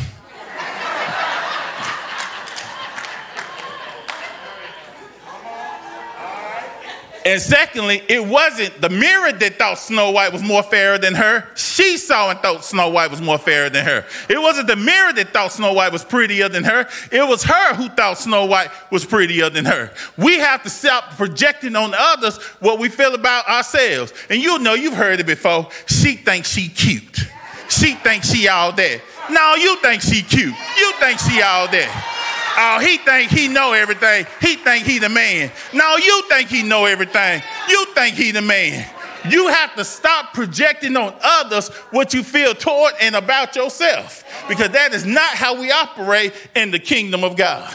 And 7.28 7.42
secondly, 7.42 8.02
it 8.08 8.24
wasn't 8.24 8.80
the 8.80 8.88
mirror 8.88 9.32
that 9.32 9.58
thought 9.58 9.78
Snow 9.78 10.12
White 10.12 10.32
was 10.32 10.42
more 10.42 10.62
fairer 10.62 10.96
than 10.96 11.14
her. 11.14 11.46
She 11.56 11.98
saw 11.98 12.30
and 12.30 12.38
thought 12.40 12.64
Snow 12.64 12.88
White 12.88 13.10
was 13.10 13.20
more 13.20 13.36
fairer 13.36 13.68
than 13.68 13.84
her. 13.84 14.06
It 14.30 14.40
wasn't 14.40 14.66
the 14.66 14.76
mirror 14.76 15.12
that 15.12 15.28
thought 15.34 15.52
Snow 15.52 15.74
White 15.74 15.92
was 15.92 16.02
prettier 16.02 16.48
than 16.48 16.64
her. 16.64 16.88
It 17.12 17.28
was 17.28 17.42
her 17.44 17.74
who 17.74 17.90
thought 17.90 18.16
Snow 18.16 18.46
White 18.46 18.70
was 18.90 19.04
prettier 19.04 19.50
than 19.50 19.66
her. 19.66 19.92
We 20.16 20.38
have 20.38 20.62
to 20.62 20.70
stop 20.70 21.18
projecting 21.18 21.76
on 21.76 21.92
others 21.94 22.38
what 22.60 22.78
we 22.78 22.88
feel 22.88 23.14
about 23.14 23.46
ourselves. 23.46 24.14
And 24.30 24.42
you 24.42 24.58
know, 24.60 24.72
you've 24.72 24.94
heard 24.94 25.20
it 25.20 25.26
before. 25.26 25.68
She 25.86 26.16
thinks 26.16 26.48
she 26.48 26.70
cute. 26.70 27.26
She 27.68 27.92
thinks 27.92 28.32
she 28.32 28.48
all 28.48 28.72
that. 28.72 29.02
No, 29.30 29.54
you 29.56 29.76
think 29.82 30.00
she 30.00 30.22
cute. 30.22 30.54
You 30.78 30.92
think 30.98 31.18
she 31.18 31.42
all 31.42 31.68
that. 31.68 32.17
Oh, 32.56 32.78
he 32.80 32.98
think 32.98 33.30
he 33.30 33.48
know 33.48 33.72
everything. 33.72 34.26
He 34.40 34.56
think 34.56 34.84
he 34.84 34.98
the 34.98 35.08
man. 35.08 35.50
No, 35.72 35.96
you 35.96 36.22
think 36.28 36.48
he 36.48 36.62
know 36.62 36.86
everything. 36.86 37.42
You 37.68 37.86
think 37.94 38.14
he 38.16 38.30
the 38.30 38.42
man. 38.42 38.88
You 39.28 39.48
have 39.48 39.74
to 39.74 39.84
stop 39.84 40.32
projecting 40.32 40.96
on 40.96 41.14
others 41.22 41.68
what 41.90 42.14
you 42.14 42.22
feel 42.22 42.54
toward 42.54 42.94
and 43.00 43.16
about 43.16 43.56
yourself 43.56 44.24
because 44.48 44.70
that 44.70 44.94
is 44.94 45.04
not 45.04 45.34
how 45.34 45.60
we 45.60 45.70
operate 45.70 46.32
in 46.54 46.70
the 46.70 46.78
kingdom 46.78 47.24
of 47.24 47.36
God. 47.36 47.74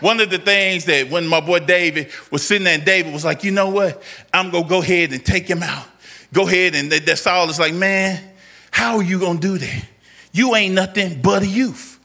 One 0.00 0.20
of 0.20 0.30
the 0.30 0.38
things 0.38 0.86
that 0.86 1.10
when 1.10 1.26
my 1.26 1.40
boy 1.40 1.60
David 1.60 2.10
was 2.30 2.46
sitting 2.46 2.64
there 2.64 2.74
and 2.74 2.84
David 2.84 3.12
was 3.12 3.24
like, 3.24 3.44
you 3.44 3.50
know 3.50 3.68
what? 3.68 4.02
I'm 4.32 4.50
going 4.50 4.64
to 4.64 4.68
go 4.68 4.80
ahead 4.82 5.12
and 5.12 5.24
take 5.24 5.48
him 5.48 5.62
out. 5.62 5.86
Go 6.32 6.46
ahead. 6.46 6.74
And 6.74 6.90
that 6.90 7.18
Saul 7.18 7.48
is 7.50 7.58
like, 7.58 7.74
man, 7.74 8.22
how 8.70 8.96
are 8.96 9.02
you 9.02 9.18
going 9.18 9.38
to 9.40 9.46
do 9.46 9.58
that? 9.58 9.84
You 10.32 10.54
ain't 10.54 10.74
nothing 10.74 11.20
but 11.20 11.42
a 11.42 11.46
youth. 11.46 11.98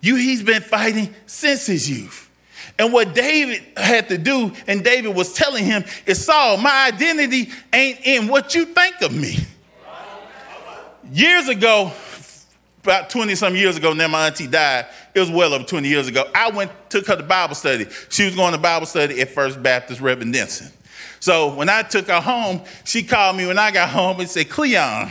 You, 0.00 0.16
he's 0.16 0.42
been 0.42 0.62
fighting 0.62 1.14
since 1.26 1.66
his 1.66 1.88
youth. 1.88 2.30
And 2.78 2.92
what 2.92 3.14
David 3.14 3.62
had 3.76 4.08
to 4.08 4.16
do, 4.16 4.52
and 4.66 4.82
David 4.82 5.14
was 5.14 5.34
telling 5.34 5.64
him, 5.64 5.84
is 6.06 6.24
Saul, 6.24 6.56
my 6.56 6.86
identity 6.86 7.50
ain't 7.72 8.00
in 8.04 8.28
what 8.28 8.54
you 8.54 8.64
think 8.64 9.02
of 9.02 9.14
me. 9.14 9.36
Years 11.12 11.48
ago, 11.48 11.92
about 12.82 13.10
20 13.10 13.34
some 13.34 13.54
years 13.54 13.76
ago, 13.76 13.92
now 13.92 14.08
my 14.08 14.28
auntie 14.28 14.46
died. 14.46 14.86
It 15.14 15.20
was 15.20 15.30
well 15.30 15.52
over 15.52 15.64
20 15.64 15.86
years 15.88 16.08
ago. 16.08 16.24
I 16.34 16.50
went, 16.50 16.70
took 16.88 17.06
her 17.08 17.16
to 17.16 17.22
Bible 17.22 17.54
study. 17.54 17.86
She 18.08 18.24
was 18.24 18.34
going 18.34 18.52
to 18.52 18.58
Bible 18.58 18.86
study 18.86 19.20
at 19.20 19.28
First 19.28 19.62
Baptist 19.62 20.00
Reverend 20.00 20.32
Denson. 20.32 20.72
So 21.18 21.54
when 21.54 21.68
I 21.68 21.82
took 21.82 22.06
her 22.06 22.20
home, 22.20 22.62
she 22.84 23.02
called 23.02 23.36
me 23.36 23.46
when 23.46 23.58
I 23.58 23.70
got 23.70 23.90
home 23.90 24.20
and 24.20 24.28
said, 24.28 24.48
Cleon, 24.48 25.10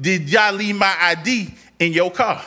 did 0.00 0.30
y'all 0.30 0.54
leave 0.54 0.76
my 0.76 0.94
ID 1.00 1.52
in 1.78 1.92
your 1.92 2.10
car? 2.10 2.44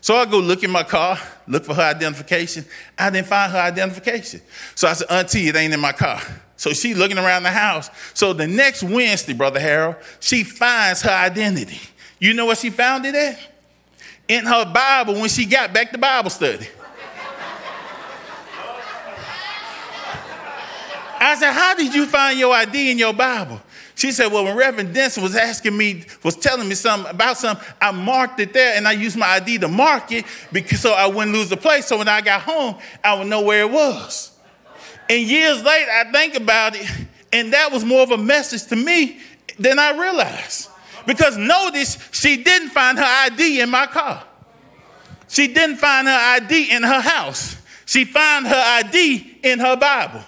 So 0.00 0.14
I 0.14 0.24
go 0.24 0.38
look 0.38 0.62
in 0.62 0.70
my 0.70 0.84
car, 0.84 1.18
look 1.46 1.64
for 1.64 1.74
her 1.74 1.82
identification. 1.82 2.64
I 2.96 3.10
didn't 3.10 3.26
find 3.26 3.52
her 3.52 3.58
identification. 3.58 4.40
So 4.74 4.88
I 4.88 4.92
said, 4.94 5.06
Auntie, 5.10 5.48
it 5.48 5.56
ain't 5.56 5.74
in 5.74 5.80
my 5.80 5.92
car. 5.92 6.20
So 6.56 6.72
she 6.72 6.94
looking 6.94 7.18
around 7.18 7.42
the 7.42 7.50
house. 7.50 7.90
So 8.14 8.32
the 8.32 8.46
next 8.46 8.82
Wednesday, 8.82 9.32
Brother 9.32 9.60
Harold, 9.60 9.96
she 10.20 10.44
finds 10.44 11.02
her 11.02 11.10
identity. 11.10 11.80
You 12.18 12.34
know 12.34 12.46
what 12.46 12.58
she 12.58 12.70
found 12.70 13.04
it 13.06 13.14
at? 13.14 13.38
In 14.28 14.44
her 14.44 14.64
Bible 14.72 15.14
when 15.14 15.28
she 15.28 15.46
got 15.46 15.72
back 15.72 15.92
to 15.92 15.98
Bible 15.98 16.30
study. 16.30 16.66
I 21.20 21.36
said, 21.36 21.52
How 21.52 21.74
did 21.74 21.94
you 21.94 22.06
find 22.06 22.38
your 22.38 22.54
ID 22.54 22.92
in 22.92 22.98
your 22.98 23.12
Bible? 23.12 23.60
She 23.98 24.12
said, 24.12 24.30
Well, 24.30 24.44
when 24.44 24.56
Reverend 24.56 24.94
Denson 24.94 25.24
was 25.24 25.34
asking 25.34 25.76
me, 25.76 26.04
was 26.22 26.36
telling 26.36 26.68
me 26.68 26.76
something 26.76 27.10
about 27.10 27.36
something, 27.36 27.66
I 27.80 27.90
marked 27.90 28.38
it 28.38 28.52
there 28.52 28.76
and 28.76 28.86
I 28.86 28.92
used 28.92 29.16
my 29.16 29.26
ID 29.26 29.58
to 29.58 29.66
mark 29.66 30.12
it 30.12 30.24
because 30.52 30.78
so 30.78 30.92
I 30.92 31.08
wouldn't 31.08 31.34
lose 31.34 31.48
the 31.48 31.56
place. 31.56 31.86
So 31.86 31.98
when 31.98 32.06
I 32.06 32.20
got 32.20 32.42
home, 32.42 32.76
I 33.02 33.18
would 33.18 33.26
know 33.26 33.40
where 33.40 33.62
it 33.62 33.70
was. 33.72 34.30
And 35.10 35.26
years 35.26 35.64
later, 35.64 35.90
I 35.90 36.12
think 36.12 36.36
about 36.36 36.76
it, 36.76 36.88
and 37.32 37.52
that 37.52 37.72
was 37.72 37.84
more 37.84 38.02
of 38.02 38.12
a 38.12 38.16
message 38.16 38.66
to 38.66 38.76
me 38.76 39.18
than 39.58 39.80
I 39.80 39.90
realized. 39.98 40.70
Because 41.04 41.36
notice, 41.36 41.98
she 42.12 42.44
didn't 42.44 42.68
find 42.68 42.98
her 42.98 43.04
ID 43.04 43.60
in 43.60 43.68
my 43.68 43.86
car. 43.86 44.22
She 45.26 45.48
didn't 45.48 45.78
find 45.78 46.06
her 46.06 46.36
ID 46.36 46.70
in 46.70 46.84
her 46.84 47.00
house. 47.00 47.56
She 47.84 48.04
found 48.04 48.46
her 48.46 48.62
ID 48.84 49.38
in 49.42 49.58
her 49.58 49.76
Bible. 49.76 50.22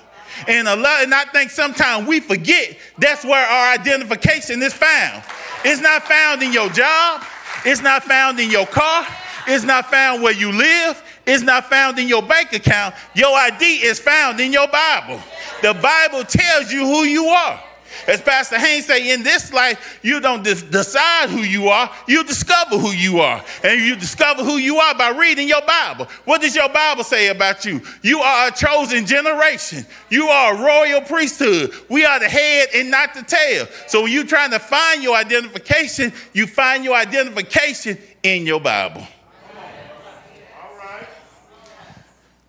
And 0.49 0.68
a 0.68 0.76
lot, 0.76 1.02
and 1.02 1.14
I 1.14 1.25
think 1.26 1.50
sometimes 1.50 2.06
we 2.06 2.20
forget 2.20 2.76
that's 2.99 3.25
where 3.25 3.47
our 3.47 3.75
identification 3.75 4.62
is 4.62 4.73
found. 4.73 5.23
It's 5.64 5.80
not 5.80 6.04
found 6.04 6.42
in 6.42 6.52
your 6.52 6.68
job, 6.70 7.25
it's 7.64 7.82
not 7.82 8.04
found 8.04 8.40
in 8.40 8.50
your 8.50 8.66
car, 8.66 9.06
it's 9.47 9.64
not 9.64 9.90
found 9.90 10.23
where 10.23 10.32
you 10.32 10.52
live, 10.52 11.02
it's 11.26 11.42
not 11.42 11.66
found 11.66 11.99
in 11.99 12.09
your 12.09 12.23
bank 12.23 12.52
account. 12.52 12.94
Your 13.14 13.37
ID 13.37 13.64
is 13.85 13.99
found 13.99 14.40
in 14.40 14.52
your 14.52 14.68
Bible. 14.68 15.20
The 15.62 15.75
Bible 15.75 16.25
tells 16.25 16.73
you 16.73 16.87
who 16.87 17.04
you 17.04 17.26
are. 17.26 17.62
As 18.07 18.21
Pastor 18.21 18.59
Haynes 18.59 18.87
say, 18.87 19.12
in 19.12 19.23
this 19.23 19.52
life, 19.52 19.99
you 20.02 20.21
don't 20.21 20.42
decide 20.42 21.30
who 21.30 21.40
you 21.40 21.69
are, 21.69 21.90
you 22.07 22.25
discover 22.25 22.78
who 22.78 22.90
you 22.90 23.21
are. 23.21 23.45
And 23.62 23.80
you 23.80 23.97
discover 23.97 24.42
who 24.45 24.57
you 24.57 24.78
are 24.78 24.95
by 24.95 25.11
reading 25.11 25.49
your 25.49 25.62
Bible. 25.62 26.07
What 26.25 26.40
does 26.40 26.54
your 26.54 26.69
Bible 26.69 27.04
say 27.04 27.28
about 27.28 27.64
you? 27.64 27.80
You 28.02 28.21
are 28.21 28.49
a 28.49 28.50
chosen 28.50 29.07
generation. 29.07 29.87
You 30.09 30.28
are 30.28 30.54
a 30.54 30.62
royal 30.62 31.00
priesthood. 31.02 31.73
We 31.88 32.04
are 32.04 32.19
the 32.19 32.28
head 32.28 32.69
and 32.75 32.90
not 32.90 33.14
the 33.14 33.23
tail. 33.23 33.66
So 33.87 34.02
when 34.02 34.12
you're 34.12 34.25
trying 34.25 34.50
to 34.50 34.59
find 34.59 35.02
your 35.02 35.16
identification, 35.16 36.12
you 36.33 36.47
find 36.47 36.85
your 36.85 36.95
identification 36.95 37.99
in 38.23 38.47
your 38.47 38.61
Bible. 38.61 39.07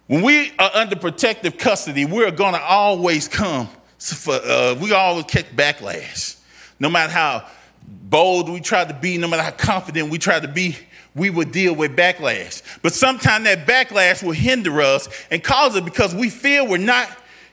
When 0.07 0.23
we 0.23 0.51
are 0.59 0.71
under 0.73 0.97
protective 0.97 1.57
custody, 1.57 2.03
we're 2.03 2.31
going 2.31 2.53
to 2.53 2.61
always 2.61 3.29
come 3.29 3.69
for, 4.01 4.33
uh, 4.33 4.75
we 4.75 4.91
always 4.93 5.25
catch 5.25 5.45
backlash. 5.55 6.37
No 6.79 6.89
matter 6.89 7.11
how 7.11 7.47
bold 7.87 8.49
we 8.49 8.59
try 8.59 8.83
to 8.83 8.93
be, 8.93 9.17
no 9.17 9.27
matter 9.27 9.43
how 9.43 9.51
confident 9.51 10.09
we 10.09 10.17
try 10.17 10.39
to 10.39 10.47
be, 10.47 10.77
we 11.13 11.29
will 11.29 11.45
deal 11.45 11.75
with 11.75 11.95
backlash. 11.95 12.61
But 12.81 12.93
sometimes 12.93 13.45
that 13.45 13.67
backlash 13.67 14.23
will 14.23 14.31
hinder 14.31 14.81
us 14.81 15.07
and 15.29 15.43
cause 15.43 15.75
it 15.75 15.85
because 15.85 16.15
we 16.15 16.29
feel 16.29 16.67
we're 16.67 16.77
not 16.77 17.09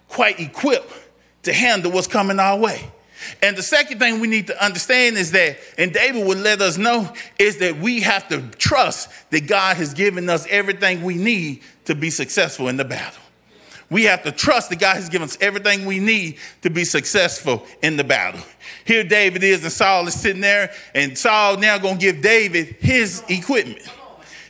quite 0.09 0.40
equipped 0.40 0.93
to 1.43 1.52
handle 1.52 1.93
what's 1.93 2.07
coming 2.07 2.38
our 2.40 2.59
way. 2.59 2.90
And 3.43 3.57
the 3.57 3.62
second 3.62 3.99
thing 3.99 4.21
we 4.21 4.28
need 4.28 4.47
to 4.47 4.64
understand 4.64 5.17
is 5.17 5.33
that, 5.33 5.59
and 5.76 5.93
David 5.93 6.26
would 6.26 6.38
let 6.38 6.61
us 6.61 6.78
know, 6.78 7.12
is 7.38 7.59
that 7.59 7.78
we 7.78 8.00
have 8.00 8.28
to 8.28 8.43
trust 8.59 9.11
that 9.31 9.47
God 9.49 9.76
has 9.76 9.93
given 9.93 10.31
us 10.31 10.47
everything 10.49 11.02
we 11.02 11.14
need 11.14 11.62
to 11.87 11.95
be 11.95 12.11
successful 12.11 12.69
in 12.69 12.76
the 12.76 12.85
battle. 12.85 13.23
We 13.90 14.04
have 14.04 14.23
to 14.25 14.33
trust 14.33 14.68
that 14.71 14.78
God 14.78 14.97
has 14.97 15.09
given 15.09 15.26
us 15.26 15.38
everything 15.40 15.87
we 15.87 15.99
need 15.99 16.37
to 16.62 16.68
be 16.68 16.85
successful 16.85 17.64
in 17.83 17.97
the 17.97 18.04
battle. 18.04 18.40
Here 18.85 19.02
David 19.02 19.42
is, 19.42 19.62
and 19.62 19.73
Saul 19.73 20.07
is 20.07 20.14
sitting 20.14 20.42
there, 20.42 20.73
and 20.95 21.16
Saul 21.16 21.57
now 21.57 21.78
gonna 21.78 21.97
give 21.97 22.21
David 22.21 22.76
his 22.80 23.23
equipment. 23.28 23.83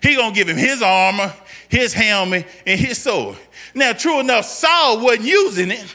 He 0.03 0.17
gonna 0.17 0.35
give 0.35 0.49
him 0.49 0.57
his 0.57 0.83
armor, 0.83 1.33
his 1.69 1.93
helmet, 1.93 2.47
and 2.67 2.81
his 2.81 2.99
sword. 2.99 3.37
Now, 3.75 3.93
true 3.93 4.19
enough, 4.19 4.45
Saul 4.45 5.01
wasn't 5.01 5.27
using 5.27 5.71
it. 5.71 5.95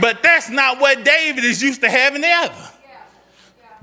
But 0.00 0.22
that's 0.22 0.50
not 0.50 0.80
what 0.80 1.04
David 1.04 1.44
is 1.44 1.62
used 1.62 1.80
to 1.82 1.90
having 1.90 2.24
ever. 2.24 2.70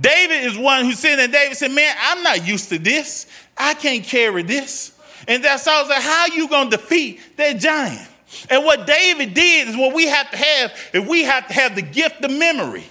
David 0.01 0.45
is 0.45 0.57
one 0.57 0.85
who's 0.85 0.99
sitting 0.99 1.17
there. 1.17 1.27
David 1.27 1.57
said, 1.57 1.71
Man, 1.71 1.95
I'm 1.99 2.23
not 2.23 2.45
used 2.45 2.69
to 2.69 2.79
this. 2.79 3.27
I 3.57 3.75
can't 3.75 4.03
carry 4.03 4.43
this. 4.43 4.97
And 5.27 5.43
that's 5.43 5.67
all. 5.67 5.87
Like, 5.87 6.01
how 6.01 6.23
are 6.23 6.35
you 6.35 6.47
going 6.47 6.71
to 6.71 6.77
defeat 6.77 7.19
that 7.37 7.59
giant? 7.59 8.07
And 8.49 8.65
what 8.65 8.87
David 8.87 9.33
did 9.33 9.67
is 9.67 9.77
what 9.77 9.93
we 9.93 10.07
have 10.07 10.31
to 10.31 10.37
have, 10.37 10.73
is 10.93 11.07
we 11.07 11.23
have 11.23 11.47
to 11.47 11.53
have 11.53 11.75
the 11.75 11.81
gift 11.81 12.23
of 12.23 12.31
memory. 12.31 12.83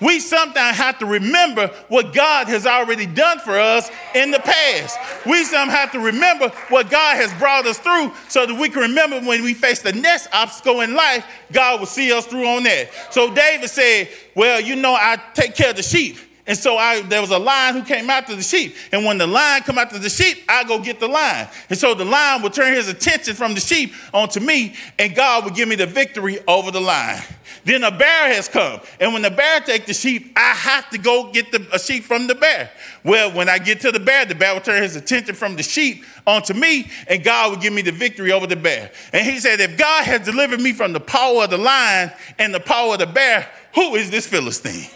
We 0.00 0.18
sometimes 0.18 0.76
have 0.78 0.98
to 0.98 1.06
remember 1.06 1.68
what 1.86 2.12
God 2.12 2.48
has 2.48 2.66
already 2.66 3.06
done 3.06 3.38
for 3.38 3.58
us 3.58 3.88
in 4.16 4.32
the 4.32 4.40
past. 4.40 4.98
We 5.24 5.44
sometimes 5.44 5.72
have 5.78 5.92
to 5.92 6.00
remember 6.00 6.48
what 6.70 6.90
God 6.90 7.16
has 7.18 7.32
brought 7.34 7.66
us 7.66 7.78
through 7.78 8.12
so 8.28 8.44
that 8.44 8.58
we 8.58 8.68
can 8.68 8.82
remember 8.82 9.20
when 9.20 9.44
we 9.44 9.54
face 9.54 9.80
the 9.80 9.92
next 9.92 10.28
obstacle 10.32 10.80
in 10.80 10.94
life, 10.94 11.24
God 11.52 11.78
will 11.78 11.86
see 11.86 12.12
us 12.12 12.26
through 12.26 12.46
on 12.48 12.64
that. 12.64 12.90
So 13.12 13.32
David 13.32 13.70
said, 13.70 14.08
Well, 14.34 14.60
you 14.60 14.74
know, 14.74 14.92
I 14.92 15.22
take 15.34 15.54
care 15.54 15.70
of 15.70 15.76
the 15.76 15.84
sheep. 15.84 16.18
And 16.44 16.58
so 16.58 16.76
I, 16.76 17.02
there 17.02 17.20
was 17.20 17.30
a 17.30 17.38
lion 17.38 17.76
who 17.76 17.82
came 17.84 18.10
after 18.10 18.34
the 18.34 18.42
sheep. 18.42 18.74
And 18.90 19.04
when 19.04 19.16
the 19.16 19.28
lion 19.28 19.62
come 19.62 19.78
after 19.78 19.96
the 19.96 20.10
sheep, 20.10 20.38
I 20.48 20.64
go 20.64 20.80
get 20.80 20.98
the 20.98 21.06
lion. 21.06 21.46
And 21.68 21.78
so 21.78 21.94
the 21.94 22.04
lion 22.04 22.42
would 22.42 22.52
turn 22.52 22.74
his 22.74 22.88
attention 22.88 23.34
from 23.34 23.54
the 23.54 23.60
sheep 23.60 23.92
onto 24.12 24.40
me, 24.40 24.74
and 24.98 25.14
God 25.14 25.44
would 25.44 25.54
give 25.54 25.68
me 25.68 25.76
the 25.76 25.86
victory 25.86 26.40
over 26.48 26.72
the 26.72 26.80
lion. 26.80 27.22
Then 27.64 27.84
a 27.84 27.92
bear 27.92 28.34
has 28.34 28.48
come. 28.48 28.80
And 28.98 29.12
when 29.12 29.22
the 29.22 29.30
bear 29.30 29.60
take 29.60 29.86
the 29.86 29.94
sheep, 29.94 30.32
I 30.34 30.52
have 30.52 30.90
to 30.90 30.98
go 30.98 31.30
get 31.30 31.52
the, 31.52 31.64
a 31.72 31.78
sheep 31.78 32.02
from 32.02 32.26
the 32.26 32.34
bear. 32.34 32.70
Well, 33.04 33.30
when 33.32 33.48
I 33.48 33.58
get 33.58 33.80
to 33.82 33.92
the 33.92 34.00
bear, 34.00 34.24
the 34.24 34.34
bear 34.34 34.52
will 34.52 34.60
turn 34.60 34.82
his 34.82 34.96
attention 34.96 35.36
from 35.36 35.54
the 35.54 35.62
sheep 35.62 36.04
onto 36.26 36.54
me, 36.54 36.90
and 37.06 37.22
God 37.22 37.50
will 37.50 37.58
give 37.58 37.72
me 37.72 37.82
the 37.82 37.92
victory 37.92 38.32
over 38.32 38.48
the 38.48 38.56
bear. 38.56 38.90
And 39.12 39.24
he 39.24 39.38
said, 39.38 39.60
if 39.60 39.78
God 39.78 40.04
has 40.06 40.22
delivered 40.22 40.60
me 40.60 40.72
from 40.72 40.92
the 40.92 41.00
power 41.00 41.44
of 41.44 41.50
the 41.50 41.58
lion 41.58 42.10
and 42.40 42.52
the 42.52 42.60
power 42.60 42.94
of 42.94 42.98
the 42.98 43.06
bear, 43.06 43.48
who 43.76 43.94
is 43.94 44.10
this 44.10 44.26
Philistine? 44.26 44.90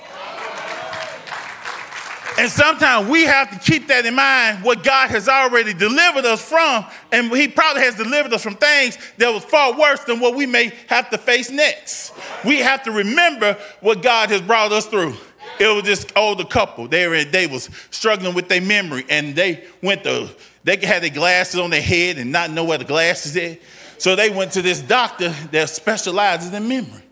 And 2.38 2.50
sometimes 2.50 3.08
we 3.08 3.24
have 3.24 3.50
to 3.50 3.58
keep 3.58 3.88
that 3.88 4.04
in 4.04 4.14
mind 4.14 4.62
what 4.62 4.82
God 4.82 5.08
has 5.10 5.28
already 5.28 5.72
delivered 5.72 6.26
us 6.26 6.46
from. 6.46 6.84
And 7.10 7.34
He 7.34 7.48
probably 7.48 7.82
has 7.82 7.94
delivered 7.94 8.32
us 8.32 8.42
from 8.42 8.56
things 8.56 8.98
that 9.16 9.30
was 9.32 9.44
far 9.44 9.78
worse 9.78 10.00
than 10.04 10.20
what 10.20 10.34
we 10.34 10.44
may 10.44 10.72
have 10.88 11.08
to 11.10 11.18
face 11.18 11.50
next. 11.50 12.12
We 12.44 12.58
have 12.58 12.82
to 12.84 12.90
remember 12.90 13.56
what 13.80 14.02
God 14.02 14.30
has 14.30 14.42
brought 14.42 14.72
us 14.72 14.86
through. 14.86 15.14
It 15.58 15.74
was 15.74 15.84
this 15.84 16.06
older 16.14 16.44
couple. 16.44 16.88
They 16.88 17.08
were 17.08 17.24
they 17.24 17.46
was 17.46 17.70
struggling 17.90 18.34
with 18.34 18.48
their 18.48 18.60
memory, 18.60 19.06
and 19.08 19.34
they 19.34 19.64
went 19.82 20.04
to 20.04 20.28
they 20.64 20.76
had 20.76 21.02
their 21.02 21.10
glasses 21.10 21.58
on 21.58 21.70
their 21.70 21.80
head 21.80 22.18
and 22.18 22.32
not 22.32 22.50
know 22.50 22.64
where 22.64 22.78
the 22.78 22.84
glasses 22.84 23.36
at. 23.36 23.60
So 23.98 24.14
they 24.14 24.28
went 24.28 24.52
to 24.52 24.62
this 24.62 24.82
doctor 24.82 25.30
that 25.52 25.70
specializes 25.70 26.52
in 26.52 26.68
memory. 26.68 27.02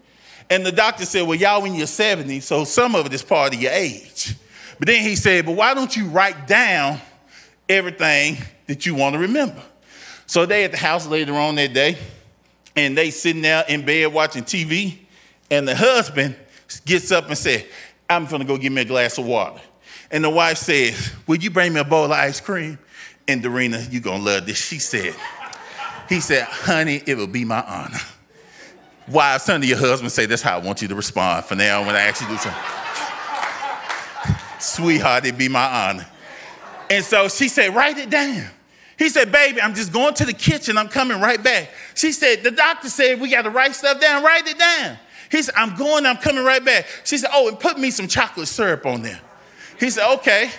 And 0.50 0.66
the 0.66 0.72
doctor 0.72 1.06
said, 1.06 1.22
Well, 1.22 1.38
y'all 1.38 1.64
in 1.64 1.74
your 1.74 1.86
70s, 1.86 2.42
so 2.42 2.64
some 2.64 2.94
of 2.94 3.06
it 3.06 3.14
is 3.14 3.22
part 3.22 3.54
of 3.54 3.62
your 3.62 3.72
age. 3.72 4.34
But 4.84 4.92
then 4.92 5.02
he 5.02 5.16
said, 5.16 5.46
But 5.46 5.52
why 5.52 5.72
don't 5.72 5.96
you 5.96 6.08
write 6.08 6.46
down 6.46 7.00
everything 7.70 8.36
that 8.66 8.84
you 8.84 8.94
want 8.94 9.14
to 9.14 9.18
remember? 9.18 9.62
So 10.26 10.44
they 10.44 10.62
at 10.64 10.72
the 10.72 10.76
house 10.76 11.06
later 11.06 11.32
on 11.32 11.54
that 11.54 11.72
day, 11.72 11.96
and 12.76 12.94
they 12.94 13.10
sitting 13.10 13.40
there 13.40 13.64
in 13.66 13.86
bed 13.86 14.12
watching 14.12 14.42
TV, 14.42 14.98
and 15.50 15.66
the 15.66 15.74
husband 15.74 16.36
gets 16.84 17.10
up 17.12 17.28
and 17.28 17.38
said, 17.38 17.64
I'm 18.10 18.26
gonna 18.26 18.44
go 18.44 18.58
get 18.58 18.72
me 18.72 18.82
a 18.82 18.84
glass 18.84 19.16
of 19.16 19.24
water. 19.24 19.58
And 20.10 20.22
the 20.22 20.28
wife 20.28 20.58
says, 20.58 21.14
Will 21.26 21.36
you 21.36 21.50
bring 21.50 21.72
me 21.72 21.80
a 21.80 21.84
bowl 21.84 22.04
of 22.04 22.10
ice 22.10 22.42
cream? 22.42 22.78
And 23.26 23.42
Dorena, 23.42 23.80
you 23.90 24.00
gonna 24.00 24.22
love 24.22 24.44
this. 24.44 24.58
She 24.58 24.78
said, 24.78 25.14
He 26.10 26.20
said, 26.20 26.42
Honey, 26.42 27.02
it 27.06 27.16
will 27.16 27.26
be 27.26 27.46
my 27.46 27.62
honor. 27.62 28.00
Wives, 29.08 29.46
turn 29.46 29.62
to 29.62 29.66
your 29.66 29.78
husband 29.78 30.12
say, 30.12 30.26
That's 30.26 30.42
how 30.42 30.58
I 30.58 30.60
want 30.60 30.82
you 30.82 30.88
to 30.88 30.94
respond 30.94 31.46
for 31.46 31.54
now 31.54 31.86
when 31.86 31.96
I 31.96 32.00
actually 32.00 32.28
do 32.28 32.36
something. 32.36 32.83
Sweetheart, 34.58 35.24
it'd 35.24 35.38
be 35.38 35.48
my 35.48 35.88
honor. 35.88 36.06
And 36.90 37.04
so 37.04 37.28
she 37.28 37.48
said, 37.48 37.74
Write 37.74 37.98
it 37.98 38.10
down. 38.10 38.48
He 38.98 39.08
said, 39.08 39.32
Baby, 39.32 39.60
I'm 39.60 39.74
just 39.74 39.92
going 39.92 40.14
to 40.14 40.24
the 40.24 40.32
kitchen. 40.32 40.78
I'm 40.78 40.88
coming 40.88 41.20
right 41.20 41.42
back. 41.42 41.70
She 41.94 42.12
said, 42.12 42.42
The 42.42 42.50
doctor 42.50 42.88
said 42.88 43.20
we 43.20 43.30
got 43.30 43.42
to 43.42 43.50
write 43.50 43.74
stuff 43.74 44.00
down. 44.00 44.22
Write 44.22 44.46
it 44.46 44.58
down. 44.58 44.98
He 45.30 45.42
said, 45.42 45.54
I'm 45.56 45.76
going, 45.76 46.06
I'm 46.06 46.18
coming 46.18 46.44
right 46.44 46.64
back. 46.64 46.86
She 47.04 47.18
said, 47.18 47.30
Oh, 47.32 47.48
and 47.48 47.58
put 47.58 47.78
me 47.78 47.90
some 47.90 48.08
chocolate 48.08 48.48
syrup 48.48 48.86
on 48.86 49.02
there. 49.02 49.20
He 49.80 49.90
said, 49.90 50.12
Okay. 50.14 50.50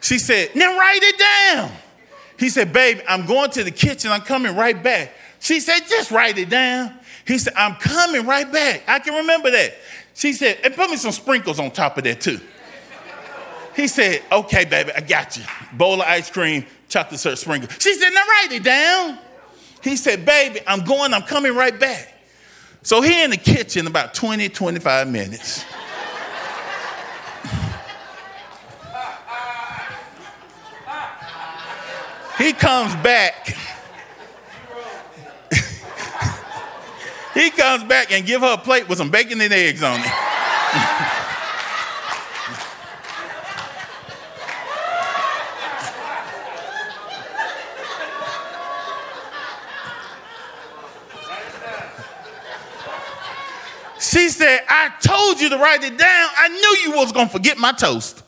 She 0.00 0.18
said, 0.18 0.54
Now 0.54 0.78
write 0.78 1.00
it 1.02 1.18
down. 1.18 1.72
He 2.38 2.48
said, 2.50 2.72
Baby, 2.72 3.00
I'm 3.08 3.26
going 3.26 3.50
to 3.52 3.64
the 3.64 3.70
kitchen. 3.70 4.10
I'm 4.10 4.20
coming 4.20 4.54
right 4.54 4.80
back. 4.80 5.12
She 5.40 5.60
said, 5.60 5.80
Just 5.88 6.10
write 6.10 6.38
it 6.38 6.50
down. 6.50 6.94
He 7.26 7.38
said, 7.38 7.54
I'm 7.56 7.74
coming 7.76 8.26
right 8.26 8.50
back. 8.50 8.82
I 8.86 8.98
can 8.98 9.14
remember 9.14 9.50
that. 9.50 9.74
She 10.14 10.32
said, 10.32 10.58
And 10.64 10.74
put 10.74 10.90
me 10.90 10.96
some 10.96 11.12
sprinkles 11.12 11.58
on 11.58 11.70
top 11.70 11.98
of 11.98 12.04
that, 12.04 12.20
too. 12.20 12.40
He 13.78 13.86
said, 13.86 14.22
Okay, 14.32 14.64
baby, 14.64 14.90
I 14.92 15.00
got 15.00 15.36
you. 15.36 15.44
Bowl 15.72 16.02
of 16.02 16.08
ice 16.08 16.28
cream, 16.28 16.66
chocolate 16.88 17.20
syrup 17.20 17.38
sprinkle. 17.38 17.70
She 17.78 17.94
said, 17.94 18.10
Now 18.10 18.24
write 18.26 18.48
it 18.50 18.64
down. 18.64 19.18
He 19.84 19.94
said, 19.94 20.26
Baby, 20.26 20.58
I'm 20.66 20.84
going, 20.84 21.14
I'm 21.14 21.22
coming 21.22 21.54
right 21.54 21.78
back. 21.78 22.12
So 22.82 23.00
he 23.02 23.22
in 23.22 23.30
the 23.30 23.36
kitchen 23.36 23.86
about 23.86 24.14
20, 24.14 24.48
25 24.48 25.08
minutes. 25.08 25.64
he 32.36 32.52
comes 32.52 32.96
back. 32.96 33.56
he 37.32 37.50
comes 37.50 37.84
back 37.84 38.10
and 38.10 38.26
give 38.26 38.40
her 38.40 38.54
a 38.54 38.58
plate 38.58 38.88
with 38.88 38.98
some 38.98 39.12
bacon 39.12 39.40
and 39.40 39.52
eggs 39.52 39.84
on 39.84 40.00
it. 40.00 40.27
She 54.08 54.30
said, 54.30 54.62
I 54.70 54.90
told 55.02 55.38
you 55.38 55.50
to 55.50 55.58
write 55.58 55.84
it 55.84 55.98
down. 55.98 56.28
I 56.38 56.48
knew 56.48 56.90
you 56.90 56.98
was 56.98 57.12
going 57.12 57.26
to 57.26 57.32
forget 57.32 57.58
my 57.58 57.72
toast. 57.72 58.22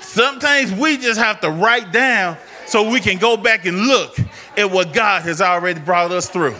Sometimes 0.00 0.70
we 0.74 0.98
just 0.98 1.18
have 1.18 1.40
to 1.40 1.50
write 1.50 1.92
down 1.92 2.36
so 2.66 2.90
we 2.90 3.00
can 3.00 3.16
go 3.16 3.38
back 3.38 3.64
and 3.64 3.86
look 3.86 4.18
at 4.58 4.70
what 4.70 4.92
God 4.92 5.22
has 5.22 5.40
already 5.40 5.80
brought 5.80 6.10
us 6.10 6.28
through. 6.28 6.56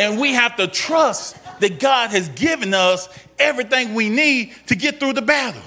And 0.00 0.18
we 0.18 0.32
have 0.32 0.56
to 0.56 0.66
trust 0.66 1.36
that 1.60 1.78
God 1.78 2.08
has 2.08 2.30
given 2.30 2.72
us 2.72 3.06
everything 3.38 3.92
we 3.92 4.08
need 4.08 4.54
to 4.68 4.74
get 4.74 4.98
through 4.98 5.12
the 5.12 5.20
battle. 5.20 5.60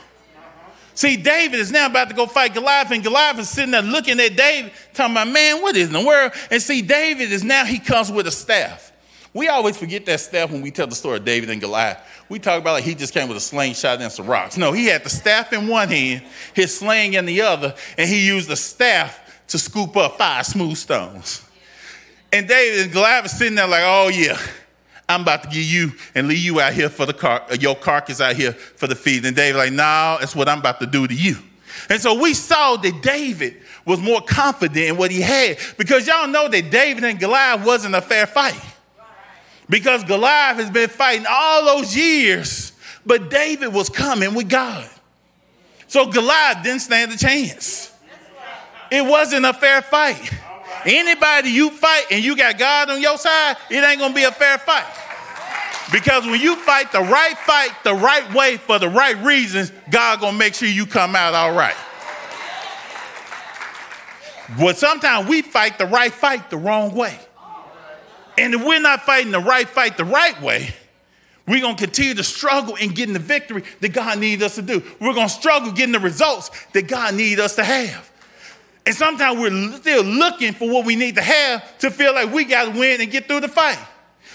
See, 0.96 1.18
David 1.18 1.60
is 1.60 1.72
now 1.72 1.86
about 1.86 2.10
to 2.10 2.16
go 2.16 2.26
fight 2.26 2.56
Goliath, 2.56 2.90
and 2.90 3.04
Goliath 3.04 3.38
is 3.38 3.48
sitting 3.48 3.70
there 3.70 3.84
looking 3.84 4.20
at 4.20 4.36
David, 4.36 4.72
talking 4.96 5.14
about, 5.14 5.28
man, 5.28 5.62
what 5.62 5.76
is 5.76 5.88
in 5.88 5.94
the 5.94 6.04
world? 6.04 6.32
And 6.50 6.60
see, 6.60 6.82
David 6.82 7.32
is 7.32 7.44
now, 7.44 7.64
he 7.64 7.78
comes 7.78 8.12
with 8.12 8.26
a 8.26 8.32
staff. 8.32 8.92
We 9.36 9.50
always 9.50 9.78
forget 9.78 10.04
that 10.08 10.20
staff 10.20 10.52
when 10.52 10.64
we 10.64 10.72
tell 10.72 10.88
the 10.88 10.96
story 10.96 11.18
of 11.18 11.26
David 11.26 11.52
and 11.52 11.62
Goliath. 11.62 12.00
We 12.28 12.40
talk 12.40 12.60
about 12.60 12.74
like 12.74 12.86
he 12.86 12.96
just 12.96 13.14
came 13.14 13.28
with 13.28 13.38
a 13.38 13.42
slingshot 13.42 14.02
and 14.02 14.12
some 14.12 14.26
rocks. 14.26 14.58
No, 14.58 14.72
he 14.72 14.88
had 14.88 15.04
the 15.04 15.12
staff 15.12 15.54
in 15.54 15.68
one 15.68 15.90
hand, 15.90 16.24
his 16.56 16.76
sling 16.76 17.14
in 17.14 17.28
the 17.28 17.42
other, 17.42 17.76
and 18.00 18.10
he 18.10 18.26
used 18.26 18.50
the 18.50 18.56
staff 18.56 19.20
to 19.50 19.60
scoop 19.60 19.96
up 19.96 20.18
five 20.18 20.48
smooth 20.48 20.78
stones. 20.78 21.44
And 22.34 22.48
David 22.48 22.86
and 22.86 22.92
Goliath 22.92 23.26
is 23.26 23.38
sitting 23.38 23.54
there 23.54 23.68
like, 23.68 23.84
oh 23.86 24.08
yeah, 24.08 24.40
I'm 25.08 25.22
about 25.22 25.44
to 25.44 25.50
give 25.50 25.64
you 25.64 25.92
and 26.16 26.28
leave 26.28 26.40
you 26.40 26.60
out 26.60 26.74
here 26.74 26.90
for 26.90 27.06
the 27.06 27.14
car, 27.14 27.46
your 27.60 27.76
carcass 27.76 28.20
out 28.20 28.36
here 28.36 28.54
for 28.54 28.88
the 28.88 28.96
feed. 28.96 29.24
And 29.24 29.36
David 29.36 29.60
like, 29.60 29.72
no, 29.72 29.84
nah, 29.84 30.18
that's 30.18 30.36
what 30.36 30.50
I'm 30.50 30.58
about 30.58 30.80
to 30.80 30.88
do 30.88 31.08
to 31.08 31.14
you. 31.14 31.38
And 31.90 32.02
so 32.02 32.20
we 32.20 32.34
saw 32.34 32.76
that 32.78 33.04
David 33.04 33.62
was 33.86 34.00
more 34.00 34.20
confident 34.20 34.78
in 34.78 34.98
what 34.98 35.12
he 35.12 35.22
had 35.22 35.58
because 35.78 36.08
y'all 36.08 36.28
know 36.28 36.48
that 36.48 36.72
David 36.72 37.04
and 37.04 37.20
Goliath 37.20 37.64
wasn't 37.64 37.94
a 37.94 38.02
fair 38.02 38.26
fight. 38.26 38.60
Because 39.70 40.04
Goliath 40.04 40.58
has 40.58 40.72
been 40.72 40.90
fighting 40.90 41.26
all 41.30 41.66
those 41.66 41.96
years, 41.96 42.74
but 43.06 43.30
David 43.30 43.72
was 43.74 43.90
coming 43.90 44.34
with 44.34 44.50
God. 44.50 44.90
So 45.86 46.08
Goliath 46.08 46.64
didn't 46.64 46.82
stand 46.82 47.12
a 47.12 47.18
chance. 47.18 47.94
It 48.92 49.06
wasn't 49.06 49.46
a 49.46 49.54
fair 49.54 49.84
fight. 49.84 50.32
Anybody 50.86 51.50
you 51.50 51.70
fight 51.70 52.06
and 52.12 52.24
you 52.24 52.36
got 52.36 52.58
God 52.58 52.90
on 52.90 53.02
your 53.02 53.18
side, 53.18 53.58
it 53.70 53.84
ain't 53.84 54.00
gonna 54.00 54.14
be 54.14 54.24
a 54.24 54.32
fair 54.32 54.58
fight. 54.58 54.86
Because 55.92 56.26
when 56.26 56.40
you 56.40 56.56
fight 56.56 56.92
the 56.92 57.02
right 57.02 57.38
fight 57.38 57.72
the 57.84 57.94
right 57.94 58.34
way 58.34 58.58
for 58.58 58.80
the 58.80 58.90
right 58.90 59.18
reasons, 59.24 59.72
God 59.92 60.20
gonna 60.20 60.38
make 60.38 60.56
sure 60.56 60.68
you 60.68 60.86
come 60.86 61.16
out 61.16 61.34
all 61.34 61.54
right. 61.54 61.76
But 64.60 64.78
sometimes 64.78 65.28
we 65.28 65.42
fight 65.42 65.78
the 65.78 65.86
right 65.86 66.12
fight 66.12 66.50
the 66.50 66.58
wrong 66.58 66.94
way. 66.96 67.18
And 68.38 68.54
if 68.54 68.66
we're 68.66 68.80
not 68.80 69.02
fighting 69.04 69.32
the 69.32 69.40
right 69.40 69.68
fight 69.68 69.98
the 69.98 70.06
right 70.06 70.40
way, 70.42 70.74
we're 71.48 71.62
going 71.62 71.76
to 71.76 71.84
continue 71.84 72.14
to 72.16 72.24
struggle 72.24 72.76
in 72.76 72.90
getting 72.92 73.14
the 73.14 73.20
victory 73.20 73.64
that 73.82 73.90
God 73.90 74.18
needs 74.20 74.42
us 74.42 74.56
to 74.56 74.62
do. 74.62 74.82
We're 75.00 75.14
going 75.14 75.28
to 75.28 75.34
struggle 75.34 75.72
getting 75.72 75.92
the 75.92 76.00
results 76.00 76.52
that 76.72 76.88
God 76.88 77.16
needs 77.16 77.40
us 77.40 77.56
to 77.58 77.64
have. 77.64 78.10
And 78.86 78.94
sometimes 78.94 79.40
we're 79.40 79.78
still 79.78 80.04
looking 80.04 80.54
for 80.54 80.70
what 80.70 80.86
we 80.86 80.96
need 80.96 81.16
to 81.16 81.22
have 81.22 81.78
to 81.80 81.90
feel 81.90 82.14
like 82.14 82.34
we 82.34 82.44
got 82.44 82.74
to 82.74 82.80
win 82.80 83.00
and 83.00 83.10
get 83.10 83.28
through 83.28 83.40
the 83.40 83.48
fight. 83.48 83.80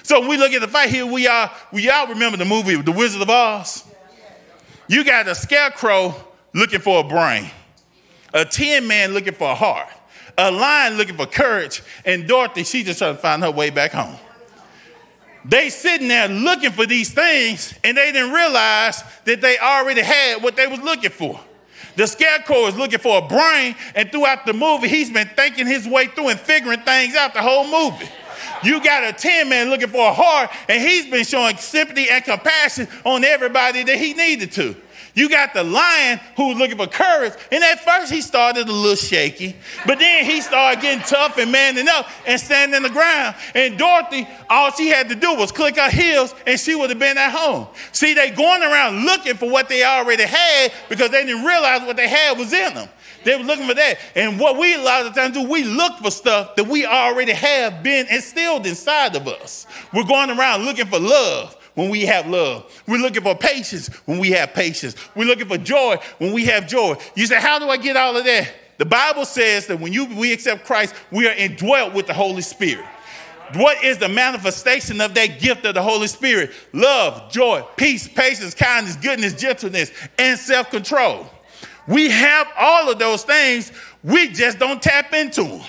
So 0.03 0.21
when 0.21 0.31
we 0.31 0.37
look 0.39 0.53
at 0.53 0.61
the 0.61 0.69
fight 0.69 0.89
here, 0.89 1.05
we 1.05 1.27
are, 1.27 1.51
we 1.73 1.91
all 1.91 2.07
remember 2.07 2.39
the 2.39 2.47
movie 2.47 2.81
The 2.81 2.93
Wizard 2.93 3.21
of 3.21 3.29
Oz. 3.29 3.85
You 4.89 5.05
got 5.05 5.29
a 5.29 5.35
scarecrow 5.35 6.15
looking 6.55 6.81
for 6.81 7.01
a 7.01 7.05
brain, 7.05 7.51
a 8.33 8.47
tin 8.47 8.87
man 8.87 9.13
looking 9.13 9.35
for 9.35 9.51
a 9.51 9.55
heart, 9.55 9.89
a 10.39 10.51
lion 10.51 10.97
looking 10.97 11.17
for 11.17 11.27
courage, 11.27 11.83
and 12.07 12.27
Dorothy, 12.27 12.65
she 12.65 12.85
just 12.85 13.01
trying 13.01 13.17
to 13.17 13.21
find 13.21 13.43
her 13.43 13.51
way 13.51 13.69
back 13.69 13.93
home. 13.93 14.17
They 15.45 15.69
sitting 15.69 16.09
there 16.09 16.29
looking 16.29 16.73
for 16.73 16.87
these 16.87 17.13
things, 17.13 17.75
and 17.85 17.97
they 17.97 18.13
didn't 18.13 18.33
realize 18.33 19.03
that 19.25 19.41
they 19.43 19.59
already 19.59 20.01
had 20.01 20.43
what 20.43 20.57
they 20.57 20.67
was 20.67 20.81
looking 20.81 21.11
for. 21.11 21.39
The 21.99 22.07
scarecrow 22.07 22.67
is 22.69 22.77
looking 22.77 23.01
for 23.01 23.19
a 23.19 23.23
brain, 23.23 23.75
and 23.97 24.09
throughout 24.13 24.47
the 24.47 24.53
movie, 24.53 24.87
he's 24.87 25.11
been 25.11 25.27
thinking 25.35 25.67
his 25.67 25.85
way 25.85 26.07
through 26.07 26.29
and 26.29 26.39
figuring 26.39 26.79
things 26.83 27.17
out 27.17 27.35
the 27.35 27.43
whole 27.43 27.67
movie. 27.67 28.09
You 28.63 28.81
got 28.81 29.03
a 29.03 29.13
tin 29.13 29.49
man 29.49 29.69
looking 29.69 29.89
for 29.89 30.09
a 30.09 30.13
heart, 30.13 30.49
and 30.69 30.81
he's 30.81 31.11
been 31.11 31.25
showing 31.25 31.57
sympathy 31.57 32.09
and 32.09 32.23
compassion 32.23 32.87
on 33.05 33.25
everybody 33.25 33.83
that 33.83 33.99
he 33.99 34.15
needed 34.15 34.53
to. 34.53 34.77
You 35.15 35.29
got 35.29 35.55
the 35.55 35.65
lion 35.65 36.21
who's 36.37 36.57
looking 36.57 36.77
for 36.77 36.87
courage. 36.87 37.33
And 37.51 37.63
at 37.65 37.85
first 37.85 38.13
he 38.13 38.21
started 38.21 38.69
a 38.69 38.73
little 38.73 38.97
shaky, 38.97 39.57
but 39.87 39.99
then 39.99 40.25
he 40.25 40.41
started 40.41 40.81
getting 40.81 41.05
tough 41.05 41.39
and 41.39 41.51
manning 41.51 41.89
up 41.89 42.09
and 42.27 42.41
standing 42.41 42.83
the 42.83 42.91
ground. 42.91 43.35
And 43.55 43.79
Dorothy, 43.79 44.29
all 44.49 44.71
she 44.73 44.89
had 44.89 45.09
to 45.09 45.15
do 45.15 45.35
was 45.35 45.53
click 45.53 45.77
her 45.77 45.91
heels 45.91 46.35
and 46.47 46.59
she 46.59 46.75
would 46.75 46.91
have 46.91 46.99
been 46.99 47.19
at 47.19 47.31
home. 47.31 47.69
See, 47.93 48.15
they 48.15 48.31
going 48.31 48.63
around 48.63 49.05
looking 49.05 49.35
for 49.35 49.51
what 49.51 49.69
they 49.69 49.85
already 49.85 50.25
had 50.25 50.73
because 50.89 51.11
they 51.11 51.25
didn't 51.25 51.45
realize 51.45 51.83
what 51.83 51.97
they 51.97 52.09
had 52.09 52.39
was 52.39 52.53
in 52.53 52.75
them. 52.75 52.89
They 53.25 53.37
were 53.37 53.45
looking 53.45 53.67
for 53.67 53.75
that. 53.75 53.99
And 54.15 54.39
what 54.39 54.57
we 54.57 54.75
a 54.75 54.79
lot 54.79 55.05
of 55.05 55.15
times 55.15 55.35
do, 55.35 55.43
we 55.47 55.65
look 55.65 55.99
for 55.99 56.11
stuff 56.11 56.57
that 56.57 56.67
we 56.67 56.87
already 56.87 57.33
have 57.33 57.83
been 57.83 58.07
instilled 58.09 58.67
inside 58.67 59.17
of 59.17 59.27
us. 59.27 59.67
We're 59.93 60.05
going 60.05 60.31
around 60.31 60.65
looking 60.65 60.87
for 60.87 60.99
love 60.99 61.58
when 61.79 61.91
we 61.91 62.07
have 62.07 62.27
love. 62.27 62.83
We're 62.89 62.99
looking 62.99 63.23
for 63.23 63.37
patience 63.37 63.87
when 64.05 64.19
we 64.19 64.33
have 64.33 64.53
patience. 64.53 64.97
We're 65.15 65.27
looking 65.27 65.47
for 65.47 65.59
joy 65.59 65.99
when 66.19 66.33
we 66.33 66.45
have 66.47 66.67
joy. 66.67 66.97
You 67.15 67.25
say, 67.27 67.41
How 67.41 67.61
do 67.61 67.69
I 67.69 67.77
get 67.77 67.97
all 67.97 68.17
of 68.17 68.25
that? 68.25 68.53
The 68.79 68.85
Bible 68.85 69.25
says 69.25 69.69
that 69.69 69.79
when 69.79 69.93
you, 69.93 70.07
we 70.07 70.33
accept 70.33 70.65
Christ, 70.65 70.93
we 71.13 71.29
are 71.29 71.33
indwelt 71.33 71.95
with 71.95 72.09
the 72.09 72.15
Holy 72.15 72.43
Spirit. 72.43 72.85
What 73.55 73.85
is 73.85 73.97
the 73.99 74.09
manifestation 74.09 75.01
of 75.01 75.15
that 75.15 75.39
gift 75.39 75.65
of 75.67 75.75
the 75.75 75.83
Holy 75.83 76.09
Spirit? 76.09 76.51
Love, 76.73 77.31
joy, 77.31 77.65
peace, 77.77 78.09
patience, 78.09 78.55
kindness, 78.55 78.97
goodness, 78.97 79.35
gentleness, 79.35 79.93
and 80.19 80.37
self 80.37 80.71
control. 80.71 81.31
We 81.87 82.11
have 82.11 82.49
all 82.59 82.91
of 82.91 82.99
those 82.99 83.23
things, 83.23 83.71
we 84.03 84.31
just 84.31 84.59
don't 84.59 84.83
tap 84.83 85.15
into 85.15 85.45
them. 85.45 85.61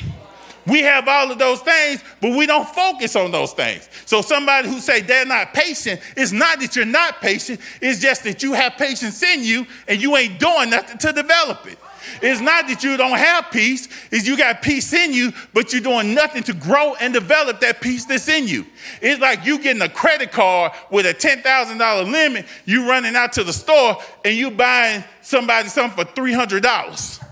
We 0.67 0.81
have 0.81 1.07
all 1.07 1.31
of 1.31 1.39
those 1.39 1.61
things, 1.61 2.03
but 2.21 2.35
we 2.35 2.45
don't 2.45 2.67
focus 2.67 3.15
on 3.15 3.31
those 3.31 3.53
things. 3.53 3.89
So 4.05 4.21
somebody 4.21 4.69
who 4.69 4.79
say 4.79 5.01
they're 5.01 5.25
not 5.25 5.53
patient, 5.53 6.01
it's 6.15 6.31
not 6.31 6.59
that 6.59 6.75
you're 6.75 6.85
not 6.85 7.21
patient, 7.21 7.59
it's 7.81 7.99
just 7.99 8.23
that 8.23 8.43
you 8.43 8.53
have 8.53 8.73
patience 8.73 9.21
in 9.23 9.43
you 9.43 9.65
and 9.87 10.01
you 10.01 10.15
ain't 10.17 10.39
doing 10.39 10.69
nothing 10.69 10.97
to 10.99 11.11
develop 11.11 11.65
it. 11.65 11.77
It's 12.21 12.41
not 12.41 12.67
that 12.67 12.83
you 12.83 12.97
don't 12.97 13.17
have 13.17 13.51
peace, 13.51 13.87
it's 14.11 14.27
you 14.27 14.37
got 14.37 14.61
peace 14.61 14.93
in 14.93 15.13
you, 15.13 15.31
but 15.53 15.73
you're 15.73 15.81
doing 15.81 16.13
nothing 16.13 16.43
to 16.43 16.53
grow 16.53 16.95
and 16.95 17.13
develop 17.13 17.59
that 17.59 17.81
peace 17.81 18.05
that's 18.05 18.27
in 18.27 18.47
you. 18.47 18.65
It's 19.01 19.21
like 19.21 19.45
you 19.45 19.59
getting 19.59 19.81
a 19.81 19.89
credit 19.89 20.31
card 20.31 20.71
with 20.89 21.05
a 21.05 21.13
$10,000 21.13 22.11
limit, 22.11 22.45
you 22.65 22.87
running 22.87 23.15
out 23.15 23.33
to 23.33 23.43
the 23.43 23.53
store 23.53 23.97
and 24.25 24.35
you 24.35 24.51
buying 24.51 25.03
somebody 25.21 25.67
something 25.69 26.05
for 26.05 26.11
$300 26.11 27.23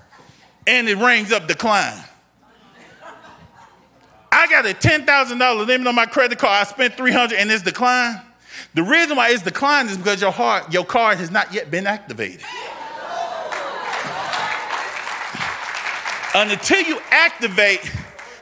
and 0.68 0.90
it 0.90 0.98
rings 0.98 1.32
up 1.32 1.48
decline. 1.48 2.04
I 4.38 4.46
got 4.46 4.68
a 4.68 4.74
$10,000 4.76 5.66
limit 5.66 5.88
on 5.88 5.96
my 5.96 6.06
credit 6.06 6.38
card. 6.38 6.52
I 6.52 6.64
spent 6.70 6.94
300 6.94 7.40
and 7.40 7.50
it's 7.50 7.64
declined. 7.64 8.22
The 8.76 8.84
reason 8.84 9.18
why 9.18 9.32
it's 9.32 9.42
declined 9.42 9.90
is 9.90 9.98
because 9.98 10.22
your 10.22 10.32
heart, 10.32 10.72
your 10.72 10.86
card 10.86 11.18
has 11.18 11.32
not 11.32 11.52
yet 11.52 11.72
been 11.72 11.88
activated. 11.88 12.44
and 16.36 16.52
until 16.52 16.84
you 16.84 17.00
activate 17.10 17.92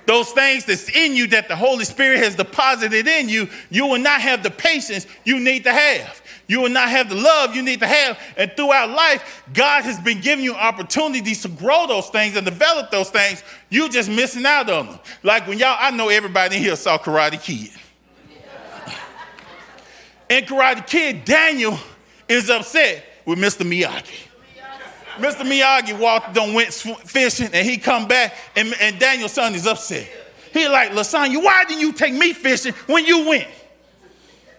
those 0.06 0.30
things 0.32 0.66
that's 0.66 0.90
in 0.90 1.16
you 1.16 1.28
that 1.28 1.48
the 1.48 1.56
Holy 1.56 1.86
Spirit 1.86 2.18
has 2.18 2.36
deposited 2.36 3.08
in 3.08 3.30
you, 3.30 3.48
you 3.70 3.88
will 3.88 3.98
not 3.98 4.20
have 4.20 4.44
the 4.44 4.52
patience 4.52 5.08
you 5.24 5.40
need 5.40 5.64
to 5.64 5.72
have. 5.72 6.22
You 6.48 6.62
will 6.62 6.70
not 6.70 6.90
have 6.90 7.10
the 7.10 7.16
love 7.16 7.56
you 7.56 7.64
need 7.64 7.80
to 7.80 7.88
have. 7.88 8.20
And 8.38 8.52
throughout 8.56 8.92
life, 8.92 9.44
God 9.54 9.84
has 9.84 10.00
been 10.00 10.22
giving 10.22 10.46
you 10.46 10.54
opportunities 10.54 11.42
to 11.42 11.50
grow 11.50 11.88
those 11.88 12.10
things 12.10 12.36
and 12.36 12.46
develop 12.46 12.92
those 12.92 13.10
things. 13.10 13.44
You 13.70 13.90
just 13.90 14.10
missing 14.10 14.46
out 14.46 14.70
on 14.70 14.88
them. 14.88 15.00
Like 15.24 15.48
when 15.48 15.58
y'all, 15.58 15.78
I 15.80 15.92
know 15.92 16.10
everybody 16.10 16.58
in 16.58 16.62
here 16.62 16.76
saw 16.76 16.98
Karate 16.98 17.42
Kid. 17.42 17.72
In 20.30 20.44
Karate 20.46 20.86
Kid, 20.88 21.26
Daniel 21.26 21.78
is 22.28 22.50
upset 22.50 23.06
with 23.26 23.40
Mr. 23.40 23.62
Miyagi. 23.66 24.26
Mr. 25.18 25.46
Miyagi 25.46 25.98
walked 25.98 26.38
on 26.38 26.54
went 26.54 26.74
fishing 26.74 27.50
and 27.54 27.68
he 27.68 27.78
come 27.78 28.08
back 28.08 28.36
and, 28.56 28.74
and 28.82 29.00
Daniel-san 29.00 29.56
is 29.56 29.66
upset. 29.66 30.10
He 30.52 30.68
like, 30.68 30.92
Lasagna, 30.92 31.42
why 31.44 31.64
didn't 31.66 31.82
you 31.82 31.94
take 31.94 32.14
me 32.14 32.34
fishing 32.34 32.74
when 32.88 33.06
you 33.06 33.28
went? 33.28 33.48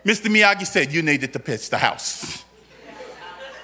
Mr. 0.06 0.30
Miyagi 0.30 0.64
said, 0.64 0.92
you 0.92 1.02
needed 1.02 1.32
to 1.32 1.40
pitch 1.40 1.68
the 1.68 1.76
house. 1.76 2.44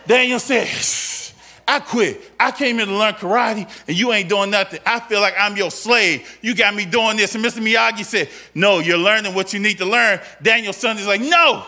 Daniel 0.09 0.41
says, 0.41 1.33
I 1.69 1.79
quit. 1.79 2.21
I 2.41 2.51
came 2.51 2.79
here 2.79 2.87
to 2.87 2.93
learn 2.93 3.15
karate 3.15 3.71
and 3.87 3.97
you 3.97 4.13
ain't 4.13 4.29
doing 4.29 4.51
nothing. 4.51 4.81
I 4.85 4.99
feel 4.99 5.21
like 5.21 5.35
I'm 5.39 5.57
your 5.57 5.71
slave. 5.71 6.39
You 6.43 6.57
got 6.57 6.75
me 6.75 6.85
doing 6.85 7.17
this. 7.17 7.37
And 7.37 7.45
Mr. 7.45 7.63
Miyagi 7.63 8.05
said, 8.05 8.29
No, 8.57 8.81
you're 8.81 8.99
learning 8.99 9.37
what 9.37 9.53
you 9.53 9.61
need 9.61 9.79
to 9.79 9.85
learn. 9.85 10.19
Daniel-san 10.43 10.99
is 10.99 11.07
like, 11.07 11.21
No, 11.21 11.65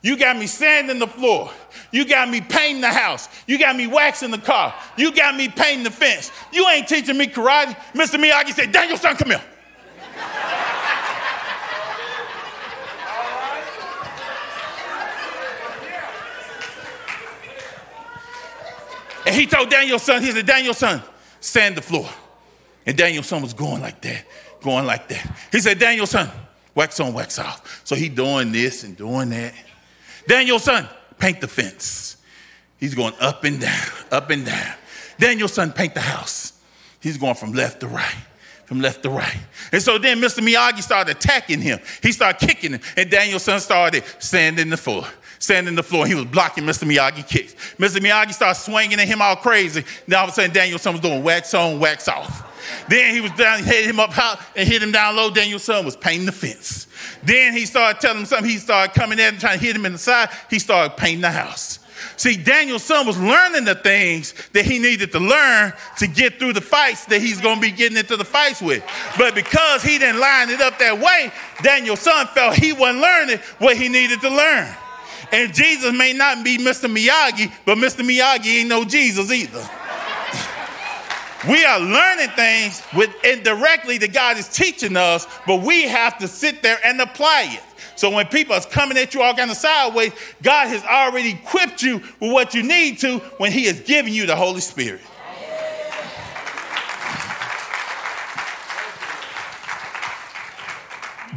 you 0.00 0.16
got 0.16 0.38
me 0.38 0.46
sanding 0.46 1.00
the 1.00 1.08
floor. 1.08 1.50
You 1.90 2.06
got 2.06 2.28
me 2.30 2.40
painting 2.40 2.82
the 2.82 2.92
house. 2.92 3.28
You 3.48 3.58
got 3.58 3.74
me 3.74 3.88
waxing 3.88 4.30
the 4.30 4.38
car. 4.38 4.72
You 4.96 5.12
got 5.12 5.34
me 5.34 5.48
painting 5.48 5.82
the 5.82 5.90
fence. 5.90 6.30
You 6.52 6.68
ain't 6.68 6.86
teaching 6.86 7.18
me 7.18 7.26
karate. 7.26 7.76
Mr. 7.94 8.22
Miyagi 8.22 8.52
said, 8.52 8.70
Daniel, 8.70 8.96
son, 8.96 9.16
come 9.16 9.30
here. 9.30 9.42
And 19.26 19.34
he 19.34 19.46
told 19.46 19.70
Daniel-san, 19.70 20.22
he 20.22 20.32
said, 20.32 20.46
Daniel-san, 20.46 21.02
sand 21.40 21.76
the 21.76 21.82
floor. 21.82 22.08
And 22.86 22.96
Daniel-san 22.96 23.40
was 23.40 23.54
going 23.54 23.80
like 23.80 24.00
that, 24.02 24.24
going 24.62 24.84
like 24.84 25.08
that. 25.08 25.36
He 25.50 25.60
said, 25.60 25.78
Daniel-san, 25.78 26.30
wax 26.74 27.00
on, 27.00 27.14
wax 27.14 27.38
off. 27.38 27.82
So 27.84 27.94
he 27.94 28.08
doing 28.08 28.52
this 28.52 28.84
and 28.84 28.96
doing 28.96 29.30
that. 29.30 29.54
Daniel-san, 30.28 30.88
paint 31.18 31.40
the 31.40 31.48
fence. 31.48 32.18
He's 32.78 32.94
going 32.94 33.14
up 33.20 33.44
and 33.44 33.60
down, 33.60 33.88
up 34.10 34.28
and 34.30 34.44
down. 34.44 34.74
Daniel-san, 35.18 35.72
paint 35.72 35.94
the 35.94 36.00
house. 36.00 36.52
He's 37.00 37.16
going 37.16 37.34
from 37.34 37.52
left 37.52 37.80
to 37.80 37.86
right, 37.86 38.16
from 38.66 38.80
left 38.80 39.02
to 39.04 39.10
right. 39.10 39.38
And 39.72 39.82
so 39.82 39.98
then 39.98 40.20
Mr. 40.20 40.40
Miyagi 40.46 40.82
started 40.82 41.16
attacking 41.16 41.60
him. 41.60 41.78
He 42.02 42.12
started 42.12 42.46
kicking 42.46 42.72
him, 42.72 42.80
and 42.96 43.10
Daniel-san 43.10 43.60
started 43.60 44.04
sanding 44.18 44.70
the 44.70 44.76
floor. 44.76 45.06
Sanding 45.38 45.74
the 45.74 45.82
floor. 45.82 46.06
He 46.06 46.14
was 46.14 46.24
blocking 46.26 46.64
Mr. 46.64 46.84
Miyagi 46.84 47.26
kicks. 47.28 47.54
Mr. 47.76 47.98
Miyagi 47.98 48.32
started 48.32 48.60
swinging 48.60 48.98
at 48.98 49.06
him 49.06 49.20
all 49.20 49.36
crazy. 49.36 49.84
Now 50.06 50.18
all 50.18 50.24
of 50.24 50.30
a 50.30 50.32
sudden, 50.32 50.52
Daniel-san 50.52 50.92
was 50.92 51.02
doing 51.02 51.22
wax 51.22 51.54
on, 51.54 51.78
wax 51.80 52.08
off. 52.08 52.50
Then 52.88 53.14
he 53.14 53.20
was 53.20 53.32
down, 53.32 53.62
hit 53.62 53.84
him 53.84 54.00
up 54.00 54.10
high 54.12 54.38
and 54.56 54.68
hit 54.68 54.82
him 54.82 54.92
down 54.92 55.16
low. 55.16 55.30
Daniel-san 55.30 55.84
was 55.84 55.96
painting 55.96 56.26
the 56.26 56.32
fence. 56.32 56.86
Then 57.22 57.52
he 57.52 57.66
started 57.66 58.00
telling 58.00 58.20
him 58.20 58.26
something. 58.26 58.48
He 58.48 58.58
started 58.58 58.94
coming 58.94 59.18
in 59.18 59.26
and 59.26 59.40
trying 59.40 59.58
to 59.58 59.64
hit 59.64 59.76
him 59.76 59.86
in 59.86 59.92
the 59.92 59.98
side. 59.98 60.30
He 60.50 60.58
started 60.58 60.96
painting 60.96 61.22
the 61.22 61.30
house. 61.30 61.80
See, 62.16 62.36
Daniel-san 62.36 63.06
was 63.06 63.18
learning 63.18 63.64
the 63.64 63.74
things 63.74 64.34
that 64.52 64.64
he 64.64 64.78
needed 64.78 65.10
to 65.12 65.20
learn 65.20 65.72
to 65.98 66.06
get 66.06 66.38
through 66.38 66.52
the 66.52 66.60
fights 66.60 67.06
that 67.06 67.20
he's 67.20 67.40
going 67.40 67.56
to 67.56 67.60
be 67.60 67.70
getting 67.70 67.96
into 67.96 68.16
the 68.16 68.24
fights 68.24 68.60
with. 68.60 68.84
But 69.18 69.34
because 69.34 69.82
he 69.82 69.98
didn't 69.98 70.20
line 70.20 70.50
it 70.50 70.60
up 70.60 70.78
that 70.78 70.98
way, 70.98 71.32
Daniel-san 71.62 72.26
felt 72.28 72.56
he 72.56 72.72
wasn't 72.72 73.00
learning 73.00 73.38
what 73.58 73.76
he 73.76 73.88
needed 73.88 74.20
to 74.20 74.28
learn. 74.28 74.74
And 75.34 75.52
Jesus 75.52 75.92
may 75.92 76.12
not 76.12 76.44
be 76.44 76.58
Mr. 76.58 76.88
Miyagi, 76.88 77.52
but 77.64 77.76
Mr. 77.76 78.08
Miyagi 78.08 78.60
ain't 78.60 78.68
no 78.68 78.84
Jesus 78.84 79.32
either. 79.32 79.68
We 81.48 81.62
are 81.62 81.78
learning 81.78 82.30
things 82.30 82.82
with 82.96 83.10
indirectly 83.22 83.98
that 83.98 84.14
God 84.14 84.38
is 84.38 84.48
teaching 84.48 84.96
us, 84.96 85.26
but 85.46 85.60
we 85.60 85.82
have 85.82 86.16
to 86.20 86.28
sit 86.28 86.62
there 86.62 86.78
and 86.82 86.98
apply 87.02 87.50
it. 87.50 87.62
So 87.96 88.08
when 88.10 88.26
people 88.28 88.54
are 88.54 88.62
coming 88.62 88.96
at 88.96 89.12
you 89.12 89.20
all 89.20 89.34
kind 89.34 89.50
of 89.50 89.58
sideways, 89.58 90.12
God 90.42 90.68
has 90.68 90.82
already 90.84 91.32
equipped 91.32 91.82
you 91.82 91.98
with 92.18 92.32
what 92.32 92.54
you 92.54 92.62
need 92.62 92.98
to 93.00 93.18
when 93.36 93.52
He 93.52 93.66
has 93.66 93.80
given 93.80 94.14
you 94.14 94.24
the 94.24 94.34
Holy 94.34 94.62
Spirit. 94.62 95.02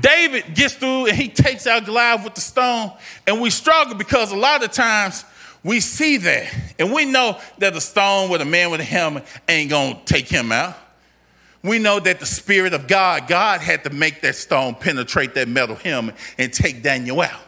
David 0.01 0.53
gets 0.53 0.75
through 0.75 1.07
and 1.07 1.15
he 1.17 1.29
takes 1.29 1.67
out 1.67 1.85
Goliath 1.85 2.23
with 2.23 2.35
the 2.35 2.41
stone, 2.41 2.91
and 3.25 3.41
we 3.41 3.49
struggle 3.49 3.95
because 3.95 4.31
a 4.31 4.35
lot 4.35 4.63
of 4.63 4.71
times 4.71 5.25
we 5.63 5.79
see 5.79 6.17
that, 6.17 6.53
and 6.79 6.93
we 6.93 7.05
know 7.05 7.39
that 7.57 7.73
the 7.73 7.81
stone 7.81 8.29
with 8.29 8.41
a 8.41 8.45
man 8.45 8.71
with 8.71 8.79
a 8.79 8.85
helmet 8.85 9.25
ain't 9.47 9.69
gonna 9.69 9.99
take 10.05 10.27
him 10.27 10.51
out. 10.51 10.77
We 11.63 11.79
know 11.79 11.99
that 11.99 12.19
the 12.19 12.25
Spirit 12.25 12.73
of 12.73 12.87
God, 12.87 13.27
God 13.27 13.61
had 13.61 13.83
to 13.83 13.89
make 13.89 14.21
that 14.21 14.35
stone 14.35 14.75
penetrate 14.75 15.33
that 15.35 15.47
metal 15.47 15.75
helmet 15.75 16.15
and 16.37 16.53
take 16.53 16.83
Daniel 16.83 17.19
out. 17.21 17.41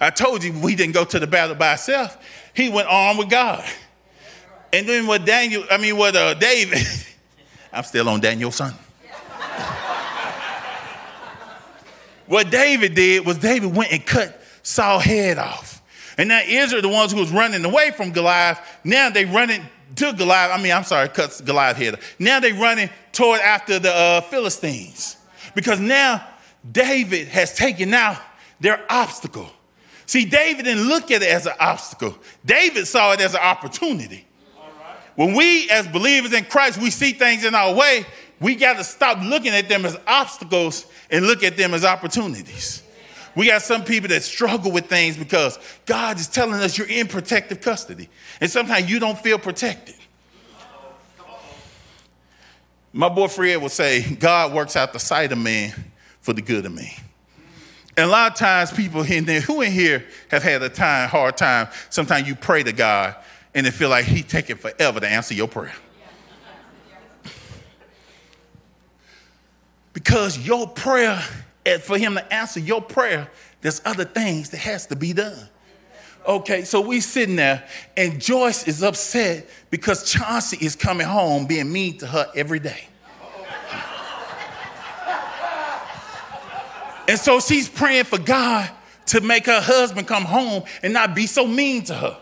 I 0.00 0.10
told 0.10 0.42
you 0.42 0.52
we 0.52 0.74
didn't 0.74 0.94
go 0.94 1.04
to 1.04 1.18
the 1.18 1.26
battle 1.26 1.54
by 1.54 1.70
ourselves. 1.70 2.16
He 2.54 2.68
went 2.68 2.88
armed 2.88 3.20
with 3.20 3.30
God. 3.30 3.64
And 4.72 4.88
then 4.88 5.06
with 5.06 5.24
Daniel, 5.24 5.64
I 5.70 5.76
mean, 5.76 5.96
with 5.96 6.16
uh, 6.16 6.34
David, 6.34 6.84
I'm 7.72 7.84
still 7.84 8.08
on 8.08 8.20
Daniel-san. 8.20 8.74
What 12.26 12.50
David 12.50 12.94
did 12.94 13.26
was 13.26 13.38
David 13.38 13.74
went 13.74 13.92
and 13.92 14.04
cut 14.04 14.40
Saul's 14.62 15.04
head 15.04 15.38
off. 15.38 15.82
And 16.18 16.28
now 16.28 16.40
Israel, 16.46 16.82
the 16.82 16.88
ones 16.88 17.12
who 17.12 17.18
was 17.18 17.30
running 17.30 17.64
away 17.64 17.90
from 17.90 18.12
Goliath, 18.12 18.60
now 18.84 19.10
they 19.10 19.24
running 19.24 19.62
to 19.96 20.12
Goliath. 20.12 20.58
I 20.58 20.62
mean, 20.62 20.72
I'm 20.72 20.84
sorry, 20.84 21.08
cuts 21.08 21.40
Goliath 21.40 21.76
head. 21.76 21.94
Off. 21.94 22.16
Now 22.18 22.40
they 22.40 22.52
running 22.52 22.90
toward 23.12 23.40
after 23.40 23.78
the 23.78 23.92
uh, 23.92 24.20
Philistines 24.22 25.16
because 25.54 25.80
now 25.80 26.26
David 26.70 27.28
has 27.28 27.54
taken 27.54 27.92
out 27.94 28.18
their 28.60 28.84
obstacle. 28.90 29.50
See, 30.06 30.24
David 30.24 30.64
didn't 30.64 30.88
look 30.88 31.10
at 31.10 31.22
it 31.22 31.28
as 31.28 31.46
an 31.46 31.54
obstacle. 31.58 32.16
David 32.44 32.86
saw 32.86 33.12
it 33.12 33.20
as 33.20 33.34
an 33.34 33.40
opportunity. 33.40 34.26
When 35.14 35.34
we, 35.34 35.68
as 35.70 35.86
believers 35.88 36.32
in 36.32 36.44
Christ, 36.44 36.78
we 36.78 36.90
see 36.90 37.12
things 37.12 37.44
in 37.44 37.54
our 37.54 37.74
way, 37.74 38.06
we 38.42 38.56
got 38.56 38.76
to 38.76 38.84
stop 38.84 39.18
looking 39.22 39.52
at 39.52 39.68
them 39.68 39.86
as 39.86 39.96
obstacles 40.06 40.86
and 41.10 41.26
look 41.26 41.44
at 41.44 41.56
them 41.56 41.72
as 41.74 41.84
opportunities. 41.84 42.82
We 43.34 43.46
got 43.46 43.62
some 43.62 43.84
people 43.84 44.08
that 44.08 44.22
struggle 44.22 44.72
with 44.72 44.86
things 44.86 45.16
because 45.16 45.58
God 45.86 46.18
is 46.18 46.28
telling 46.28 46.60
us 46.60 46.76
you're 46.76 46.88
in 46.88 47.06
protective 47.06 47.60
custody. 47.60 48.08
And 48.40 48.50
sometimes 48.50 48.90
you 48.90 48.98
don't 48.98 49.18
feel 49.18 49.38
protected. 49.38 49.94
My 52.92 53.08
boy 53.08 53.28
Fred 53.28 53.62
would 53.62 53.70
say, 53.70 54.14
God 54.16 54.52
works 54.52 54.76
out 54.76 54.92
the 54.92 54.98
sight 54.98 55.32
of 55.32 55.38
man 55.38 55.72
for 56.20 56.34
the 56.34 56.42
good 56.42 56.66
of 56.66 56.72
man. 56.72 56.90
And 57.96 58.06
a 58.06 58.10
lot 58.10 58.32
of 58.32 58.38
times 58.38 58.70
people 58.70 59.02
in 59.02 59.24
there, 59.24 59.40
who 59.40 59.62
in 59.62 59.72
here 59.72 60.04
have 60.30 60.42
had 60.42 60.62
a 60.62 60.68
time, 60.68 61.08
hard 61.08 61.36
time, 61.36 61.68
sometimes 61.90 62.26
you 62.26 62.34
pray 62.34 62.62
to 62.62 62.72
God 62.72 63.16
and 63.54 63.66
it 63.66 63.70
feel 63.70 63.88
like 63.88 64.04
he 64.04 64.22
taking 64.22 64.56
forever 64.56 65.00
to 65.00 65.08
answer 65.08 65.32
your 65.32 65.48
prayer. 65.48 65.74
Because 69.92 70.38
your 70.38 70.68
prayer 70.68 71.22
and 71.64 71.82
for 71.82 71.98
him 71.98 72.14
to 72.14 72.34
answer 72.34 72.60
your 72.60 72.80
prayer, 72.80 73.30
there's 73.60 73.80
other 73.84 74.04
things 74.04 74.50
that 74.50 74.58
has 74.58 74.86
to 74.86 74.96
be 74.96 75.12
done. 75.12 75.48
Okay, 76.26 76.62
so 76.62 76.80
we 76.80 77.00
sitting 77.00 77.36
there, 77.36 77.66
and 77.96 78.20
Joyce 78.20 78.68
is 78.68 78.82
upset 78.82 79.48
because 79.70 80.10
Chauncey 80.10 80.64
is 80.64 80.76
coming 80.76 81.06
home 81.06 81.46
being 81.46 81.72
mean 81.72 81.98
to 81.98 82.06
her 82.06 82.30
every 82.34 82.60
day. 82.60 82.86
And 87.08 87.18
so 87.18 87.40
she's 87.40 87.68
praying 87.68 88.04
for 88.04 88.18
God 88.18 88.70
to 89.06 89.20
make 89.20 89.46
her 89.46 89.60
husband 89.60 90.06
come 90.06 90.24
home 90.24 90.62
and 90.82 90.92
not 90.92 91.14
be 91.14 91.26
so 91.26 91.46
mean 91.46 91.82
to 91.84 91.94
her. 91.94 92.16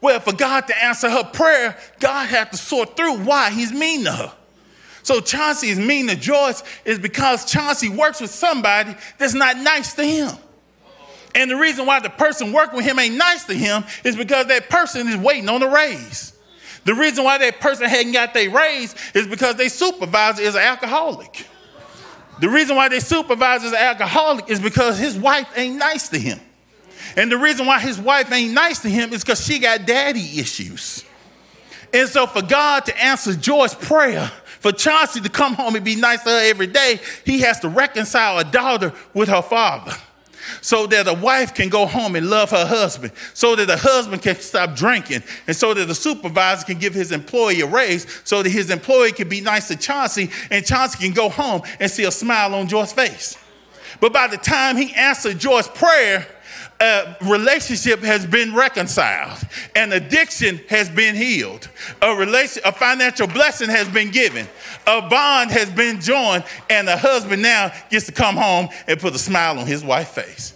Well, 0.00 0.20
for 0.20 0.32
God 0.32 0.68
to 0.68 0.84
answer 0.84 1.10
her 1.10 1.24
prayer, 1.24 1.76
God 1.98 2.26
had 2.28 2.52
to 2.52 2.56
sort 2.56 2.96
through 2.96 3.18
why 3.24 3.50
he's 3.50 3.72
mean 3.72 4.04
to 4.04 4.12
her. 4.12 4.32
So 5.02 5.20
Chauncey 5.20 5.68
is 5.68 5.78
mean 5.78 6.08
to 6.08 6.16
Joyce 6.16 6.62
is 6.84 6.98
because 6.98 7.50
Chauncey 7.50 7.88
works 7.88 8.20
with 8.20 8.30
somebody 8.30 8.94
that's 9.18 9.34
not 9.34 9.56
nice 9.56 9.94
to 9.94 10.04
him. 10.04 10.30
And 11.34 11.50
the 11.50 11.56
reason 11.56 11.86
why 11.86 12.00
the 12.00 12.10
person 12.10 12.52
working 12.52 12.76
with 12.76 12.84
him 12.84 12.98
ain't 12.98 13.16
nice 13.16 13.44
to 13.44 13.54
him 13.54 13.84
is 14.04 14.16
because 14.16 14.46
that 14.46 14.68
person 14.68 15.08
is 15.08 15.16
waiting 15.16 15.48
on 15.48 15.62
a 15.62 15.68
raise. 15.68 16.32
The 16.84 16.94
reason 16.94 17.24
why 17.24 17.38
that 17.38 17.60
person 17.60 17.88
hadn't 17.88 18.12
got 18.12 18.34
their 18.34 18.50
raise 18.50 18.94
is 19.14 19.26
because 19.26 19.56
their 19.56 19.68
supervisor 19.68 20.42
is 20.42 20.54
an 20.54 20.62
alcoholic. 20.62 21.46
The 22.40 22.48
reason 22.48 22.74
why 22.74 22.88
their 22.88 23.00
supervisor 23.00 23.66
is 23.66 23.72
an 23.72 23.78
alcoholic 23.78 24.48
is 24.48 24.60
because 24.60 24.98
his 24.98 25.16
wife 25.16 25.48
ain't 25.56 25.76
nice 25.76 26.08
to 26.08 26.18
him. 26.18 26.40
And 27.16 27.30
the 27.30 27.36
reason 27.36 27.66
why 27.66 27.80
his 27.80 27.98
wife 27.98 28.32
ain't 28.32 28.54
nice 28.54 28.80
to 28.80 28.88
him 28.88 29.12
is 29.12 29.22
because 29.22 29.44
she 29.44 29.58
got 29.58 29.86
daddy 29.86 30.40
issues. 30.40 31.04
And 31.92 32.08
so, 32.08 32.26
for 32.26 32.40
God 32.40 32.86
to 32.86 33.02
answer 33.02 33.34
Joyce's 33.34 33.74
prayer, 33.74 34.30
for 34.60 34.72
Chauncey 34.72 35.20
to 35.20 35.28
come 35.28 35.54
home 35.54 35.74
and 35.74 35.84
be 35.84 35.96
nice 35.96 36.22
to 36.22 36.30
her 36.30 36.48
every 36.48 36.68
day, 36.68 37.00
he 37.24 37.40
has 37.40 37.60
to 37.60 37.68
reconcile 37.68 38.38
a 38.38 38.44
daughter 38.44 38.92
with 39.12 39.28
her 39.28 39.42
father. 39.42 39.92
So 40.62 40.86
that 40.88 41.06
a 41.06 41.14
wife 41.14 41.54
can 41.54 41.68
go 41.68 41.86
home 41.86 42.16
and 42.16 42.28
love 42.28 42.50
her 42.50 42.66
husband, 42.66 43.12
so 43.34 43.54
that 43.56 43.66
the 43.66 43.76
husband 43.76 44.22
can 44.22 44.36
stop 44.36 44.74
drinking, 44.74 45.22
and 45.46 45.54
so 45.54 45.74
that 45.74 45.86
the 45.86 45.94
supervisor 45.94 46.64
can 46.64 46.78
give 46.78 46.94
his 46.94 47.12
employee 47.12 47.60
a 47.60 47.66
raise, 47.66 48.06
so 48.24 48.42
that 48.42 48.50
his 48.50 48.70
employee 48.70 49.12
can 49.12 49.28
be 49.28 49.40
nice 49.40 49.68
to 49.68 49.76
Chauncey, 49.76 50.30
and 50.50 50.66
Chauncey 50.66 50.98
can 50.98 51.12
go 51.12 51.28
home 51.28 51.62
and 51.78 51.90
see 51.90 52.04
a 52.04 52.10
smile 52.10 52.54
on 52.54 52.68
Joy's 52.68 52.92
face. 52.92 53.36
But 54.00 54.12
by 54.12 54.26
the 54.26 54.38
time 54.38 54.76
he 54.76 54.92
answered 54.94 55.38
Joy's 55.38 55.68
prayer, 55.68 56.26
a 56.80 57.16
relationship 57.22 58.00
has 58.00 58.26
been 58.26 58.54
reconciled, 58.54 59.38
an 59.76 59.92
addiction 59.92 60.58
has 60.68 60.88
been 60.88 61.14
healed, 61.14 61.68
a, 62.00 62.14
relation, 62.14 62.62
a 62.64 62.72
financial 62.72 63.26
blessing 63.26 63.68
has 63.68 63.88
been 63.88 64.10
given, 64.10 64.46
a 64.86 65.02
bond 65.08 65.50
has 65.50 65.70
been 65.70 66.00
joined, 66.00 66.44
and 66.70 66.88
the 66.88 66.96
husband 66.96 67.42
now 67.42 67.70
gets 67.90 68.06
to 68.06 68.12
come 68.12 68.36
home 68.36 68.68
and 68.86 68.98
put 68.98 69.14
a 69.14 69.18
smile 69.18 69.58
on 69.58 69.66
his 69.66 69.84
wife's 69.84 70.10
face. 70.10 70.54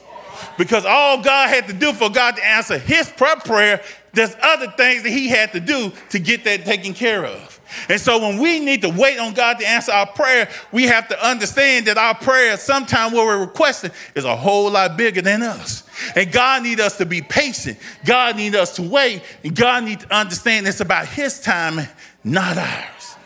Because 0.56 0.84
all 0.84 1.20
God 1.22 1.48
had 1.48 1.66
to 1.66 1.72
do 1.72 1.92
for 1.92 2.08
God 2.08 2.36
to 2.36 2.46
answer 2.46 2.78
his 2.78 3.10
prayer, 3.10 3.82
there's 4.12 4.34
other 4.42 4.70
things 4.70 5.02
that 5.02 5.10
he 5.10 5.28
had 5.28 5.52
to 5.52 5.60
do 5.60 5.92
to 6.10 6.18
get 6.18 6.44
that 6.44 6.64
taken 6.64 6.94
care 6.94 7.26
of. 7.26 7.60
And 7.88 8.00
so 8.00 8.20
when 8.20 8.38
we 8.38 8.60
need 8.60 8.82
to 8.82 8.88
wait 8.88 9.18
on 9.18 9.34
God 9.34 9.58
to 9.58 9.66
answer 9.66 9.90
our 9.90 10.06
prayer, 10.06 10.48
we 10.70 10.84
have 10.84 11.08
to 11.08 11.26
understand 11.26 11.86
that 11.86 11.98
our 11.98 12.14
prayer, 12.14 12.56
sometimes 12.56 13.12
what 13.12 13.26
we're 13.26 13.40
requesting, 13.40 13.90
is 14.14 14.24
a 14.24 14.36
whole 14.36 14.70
lot 14.70 14.96
bigger 14.96 15.22
than 15.22 15.42
us. 15.42 15.83
And 16.16 16.30
God 16.30 16.62
needs 16.62 16.80
us 16.80 16.98
to 16.98 17.06
be 17.06 17.22
patient. 17.22 17.78
God 18.04 18.36
needs 18.36 18.56
us 18.56 18.76
to 18.76 18.82
wait. 18.82 19.22
And 19.42 19.54
God 19.54 19.84
needs 19.84 20.04
to 20.04 20.14
understand 20.14 20.66
it's 20.66 20.80
about 20.80 21.06
His 21.06 21.40
time, 21.40 21.86
not 22.22 22.56
ours. 22.56 23.16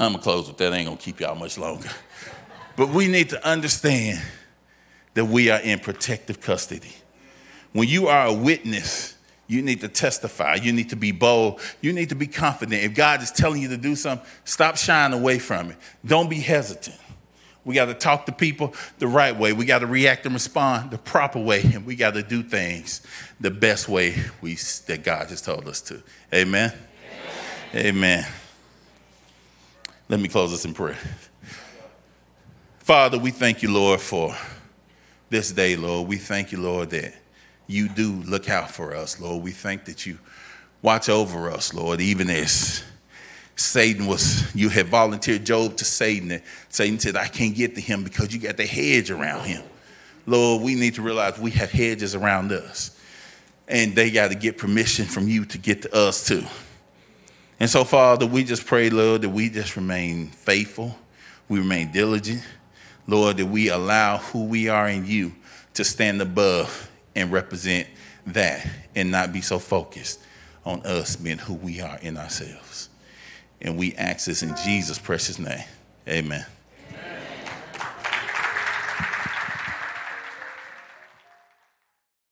I'm 0.00 0.12
to 0.12 0.18
close 0.18 0.46
with 0.46 0.58
that. 0.58 0.72
I 0.72 0.76
ain't 0.76 0.98
to 0.98 1.04
keep 1.04 1.20
y'all 1.20 1.34
much 1.34 1.58
longer. 1.58 1.90
But 2.76 2.90
we 2.90 3.08
need 3.08 3.30
to 3.30 3.46
understand 3.46 4.22
that 5.14 5.24
we 5.24 5.50
are 5.50 5.60
in 5.60 5.80
protective 5.80 6.40
custody. 6.40 6.94
When 7.72 7.88
you 7.88 8.06
are 8.06 8.26
a 8.26 8.32
witness, 8.32 9.17
you 9.48 9.62
need 9.62 9.80
to 9.80 9.88
testify. 9.88 10.56
You 10.56 10.72
need 10.72 10.90
to 10.90 10.96
be 10.96 11.10
bold. 11.10 11.60
You 11.80 11.92
need 11.92 12.10
to 12.10 12.14
be 12.14 12.26
confident. 12.26 12.84
If 12.84 12.94
God 12.94 13.22
is 13.22 13.30
telling 13.30 13.62
you 13.62 13.68
to 13.68 13.78
do 13.78 13.96
something, 13.96 14.26
stop 14.44 14.76
shying 14.76 15.14
away 15.14 15.38
from 15.38 15.70
it. 15.70 15.76
Don't 16.04 16.28
be 16.28 16.38
hesitant. 16.38 16.96
We 17.64 17.74
got 17.74 17.86
to 17.86 17.94
talk 17.94 18.26
to 18.26 18.32
people 18.32 18.74
the 18.98 19.06
right 19.06 19.36
way. 19.36 19.52
We 19.52 19.64
got 19.64 19.80
to 19.80 19.86
react 19.86 20.24
and 20.26 20.34
respond 20.34 20.90
the 20.90 20.98
proper 20.98 21.38
way, 21.38 21.62
and 21.62 21.84
we 21.84 21.96
got 21.96 22.14
to 22.14 22.22
do 22.22 22.42
things 22.42 23.02
the 23.40 23.50
best 23.50 23.88
way 23.88 24.14
we, 24.40 24.54
that 24.86 25.02
God 25.02 25.28
has 25.28 25.42
told 25.42 25.66
us 25.66 25.80
to. 25.82 26.02
Amen? 26.32 26.72
Amen. 27.74 27.86
Amen. 27.86 28.26
Let 30.08 30.20
me 30.20 30.28
close 30.28 30.50
this 30.50 30.64
in 30.64 30.72
prayer. 30.72 30.96
Father, 32.78 33.18
we 33.18 33.30
thank 33.30 33.62
you, 33.62 33.70
Lord, 33.70 34.00
for 34.00 34.34
this 35.28 35.52
day, 35.52 35.76
Lord. 35.76 36.08
We 36.08 36.16
thank 36.16 36.52
you, 36.52 36.60
Lord, 36.60 36.88
that 36.90 37.14
you 37.68 37.88
do 37.88 38.14
look 38.26 38.48
out 38.48 38.70
for 38.72 38.94
us, 38.94 39.20
Lord. 39.20 39.44
We 39.44 39.52
thank 39.52 39.84
that 39.84 40.06
you 40.06 40.18
watch 40.82 41.08
over 41.08 41.50
us, 41.50 41.72
Lord, 41.74 42.00
even 42.00 42.30
as 42.30 42.82
Satan 43.54 44.06
was, 44.06 44.54
you 44.54 44.68
had 44.68 44.86
volunteered 44.86 45.44
Job 45.44 45.76
to 45.76 45.84
Satan. 45.84 46.30
And 46.30 46.42
Satan 46.68 46.98
said, 46.98 47.16
I 47.16 47.28
can't 47.28 47.54
get 47.54 47.74
to 47.74 47.80
him 47.80 48.04
because 48.04 48.32
you 48.32 48.40
got 48.40 48.56
the 48.56 48.66
hedge 48.66 49.10
around 49.10 49.44
him. 49.44 49.62
Lord, 50.26 50.62
we 50.62 50.74
need 50.74 50.94
to 50.94 51.02
realize 51.02 51.38
we 51.38 51.50
have 51.52 51.70
hedges 51.70 52.14
around 52.14 52.52
us. 52.52 52.96
And 53.66 53.94
they 53.94 54.10
got 54.10 54.28
to 54.28 54.34
get 54.34 54.56
permission 54.56 55.04
from 55.04 55.28
you 55.28 55.44
to 55.46 55.58
get 55.58 55.82
to 55.82 55.94
us 55.94 56.26
too. 56.26 56.44
And 57.60 57.68
so, 57.68 57.84
Father, 57.84 58.26
we 58.26 58.44
just 58.44 58.64
pray, 58.64 58.88
Lord, 58.88 59.22
that 59.22 59.28
we 59.28 59.50
just 59.50 59.76
remain 59.76 60.28
faithful, 60.28 60.96
we 61.48 61.58
remain 61.58 61.90
diligent, 61.90 62.42
Lord, 63.06 63.38
that 63.38 63.46
we 63.46 63.68
allow 63.68 64.18
who 64.18 64.44
we 64.44 64.68
are 64.68 64.88
in 64.88 65.04
you 65.04 65.34
to 65.74 65.84
stand 65.84 66.22
above 66.22 66.87
and 67.18 67.32
represent 67.32 67.88
that 68.26 68.66
and 68.94 69.10
not 69.10 69.32
be 69.32 69.40
so 69.40 69.58
focused 69.58 70.20
on 70.64 70.80
us 70.84 71.16
being 71.16 71.38
who 71.38 71.54
we 71.54 71.80
are 71.80 71.98
in 72.00 72.16
ourselves. 72.16 72.88
And 73.60 73.76
we 73.76 73.94
ask 73.96 74.26
this 74.26 74.42
in 74.42 74.54
Jesus' 74.64 74.98
precious 74.98 75.38
name. 75.38 75.64
Amen. 76.06 76.46